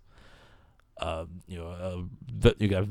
uh, 0.98 1.24
you 1.48 1.59
know 1.59 2.09
uh, 2.42 2.50
you 2.59 2.68
got 2.68 2.87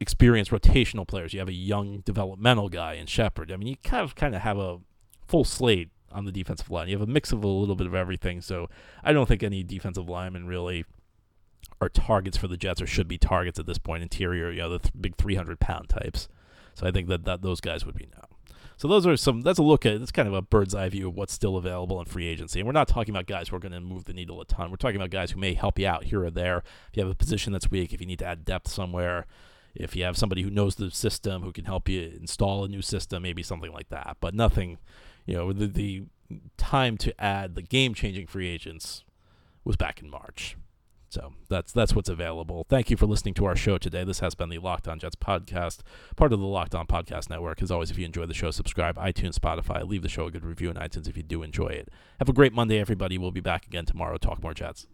experienced 0.00 0.50
rotational 0.50 1.06
players. 1.06 1.32
You 1.32 1.40
have 1.40 1.48
a 1.48 1.52
young 1.52 2.00
developmental 2.00 2.68
guy 2.68 2.94
in 2.94 3.06
Shepherd. 3.06 3.50
I 3.50 3.56
mean, 3.56 3.68
you 3.68 3.76
kind 3.82 4.04
of 4.04 4.14
kind 4.14 4.34
of 4.34 4.42
have 4.42 4.58
a 4.58 4.78
full 5.26 5.44
slate 5.44 5.90
on 6.12 6.24
the 6.24 6.32
defensive 6.32 6.70
line. 6.70 6.88
You 6.88 6.98
have 6.98 7.08
a 7.08 7.10
mix 7.10 7.32
of 7.32 7.42
a 7.42 7.48
little 7.48 7.74
bit 7.74 7.86
of 7.86 7.94
everything. 7.94 8.40
So 8.40 8.68
I 9.02 9.12
don't 9.12 9.26
think 9.26 9.42
any 9.42 9.62
defensive 9.62 10.08
linemen 10.08 10.46
really 10.46 10.84
are 11.80 11.88
targets 11.88 12.36
for 12.36 12.48
the 12.48 12.56
Jets 12.56 12.80
or 12.80 12.86
should 12.86 13.08
be 13.08 13.18
targets 13.18 13.58
at 13.58 13.66
this 13.66 13.78
point. 13.78 14.02
Interior, 14.02 14.50
you 14.50 14.58
know, 14.58 14.70
the 14.70 14.78
th- 14.78 14.92
big 14.98 15.16
300 15.16 15.60
pound 15.60 15.88
types. 15.88 16.28
So 16.78 16.86
I 16.86 16.92
think 16.92 17.08
that, 17.08 17.24
that 17.24 17.42
those 17.42 17.60
guys 17.60 17.84
would 17.84 17.96
be 17.96 18.08
now. 18.14 18.28
So 18.76 18.86
those 18.86 19.04
are 19.04 19.16
some. 19.16 19.40
That's 19.40 19.58
a 19.58 19.64
look 19.64 19.84
at. 19.84 19.94
It's 19.94 20.12
kind 20.12 20.28
of 20.28 20.34
a 20.34 20.42
bird's 20.42 20.72
eye 20.72 20.88
view 20.88 21.08
of 21.08 21.16
what's 21.16 21.32
still 21.32 21.56
available 21.56 21.98
in 21.98 22.06
free 22.06 22.28
agency. 22.28 22.60
And 22.60 22.66
we're 22.68 22.72
not 22.72 22.86
talking 22.86 23.12
about 23.12 23.26
guys 23.26 23.48
who 23.48 23.56
are 23.56 23.58
going 23.58 23.72
to 23.72 23.80
move 23.80 24.04
the 24.04 24.12
needle 24.12 24.40
a 24.40 24.44
ton. 24.44 24.70
We're 24.70 24.76
talking 24.76 24.94
about 24.94 25.10
guys 25.10 25.32
who 25.32 25.40
may 25.40 25.54
help 25.54 25.80
you 25.80 25.88
out 25.88 26.04
here 26.04 26.22
or 26.22 26.30
there. 26.30 26.58
If 26.58 26.96
you 26.96 27.02
have 27.02 27.10
a 27.10 27.16
position 27.16 27.52
that's 27.52 27.68
weak, 27.68 27.92
if 27.92 28.00
you 28.00 28.06
need 28.06 28.20
to 28.20 28.26
add 28.26 28.44
depth 28.44 28.68
somewhere, 28.68 29.26
if 29.74 29.96
you 29.96 30.04
have 30.04 30.16
somebody 30.16 30.42
who 30.42 30.50
knows 30.50 30.76
the 30.76 30.92
system 30.92 31.42
who 31.42 31.50
can 31.50 31.64
help 31.64 31.88
you 31.88 32.12
install 32.20 32.62
a 32.62 32.68
new 32.68 32.80
system, 32.80 33.24
maybe 33.24 33.42
something 33.42 33.72
like 33.72 33.88
that. 33.88 34.18
But 34.20 34.34
nothing, 34.34 34.78
you 35.26 35.34
know, 35.34 35.52
the, 35.52 35.66
the 35.66 36.04
time 36.56 36.96
to 36.98 37.20
add 37.20 37.56
the 37.56 37.62
game 37.62 37.94
changing 37.94 38.28
free 38.28 38.48
agents 38.48 39.02
was 39.64 39.74
back 39.74 40.00
in 40.00 40.08
March. 40.08 40.56
So 41.10 41.32
that's 41.48 41.72
that's 41.72 41.94
what's 41.94 42.08
available. 42.08 42.66
Thank 42.68 42.90
you 42.90 42.96
for 42.96 43.06
listening 43.06 43.34
to 43.34 43.46
our 43.46 43.56
show 43.56 43.78
today. 43.78 44.04
This 44.04 44.20
has 44.20 44.34
been 44.34 44.50
the 44.50 44.58
Locked 44.58 44.88
On 44.88 44.98
Jets 44.98 45.16
podcast, 45.16 45.80
part 46.16 46.32
of 46.32 46.40
the 46.40 46.46
Locked 46.46 46.74
On 46.74 46.86
Podcast 46.86 47.30
Network. 47.30 47.62
As 47.62 47.70
always, 47.70 47.90
if 47.90 47.98
you 47.98 48.04
enjoy 48.04 48.26
the 48.26 48.34
show, 48.34 48.50
subscribe 48.50 48.96
iTunes, 48.96 49.38
Spotify, 49.38 49.88
leave 49.88 50.02
the 50.02 50.08
show 50.08 50.26
a 50.26 50.30
good 50.30 50.44
review 50.44 50.70
in 50.70 50.76
iTunes 50.76 51.08
if 51.08 51.16
you 51.16 51.22
do 51.22 51.42
enjoy 51.42 51.68
it. 51.68 51.88
Have 52.18 52.28
a 52.28 52.34
great 52.34 52.52
Monday, 52.52 52.78
everybody. 52.78 53.16
We'll 53.16 53.30
be 53.30 53.40
back 53.40 53.66
again 53.66 53.86
tomorrow. 53.86 54.18
Talk 54.18 54.42
more 54.42 54.54
Jets. 54.54 54.86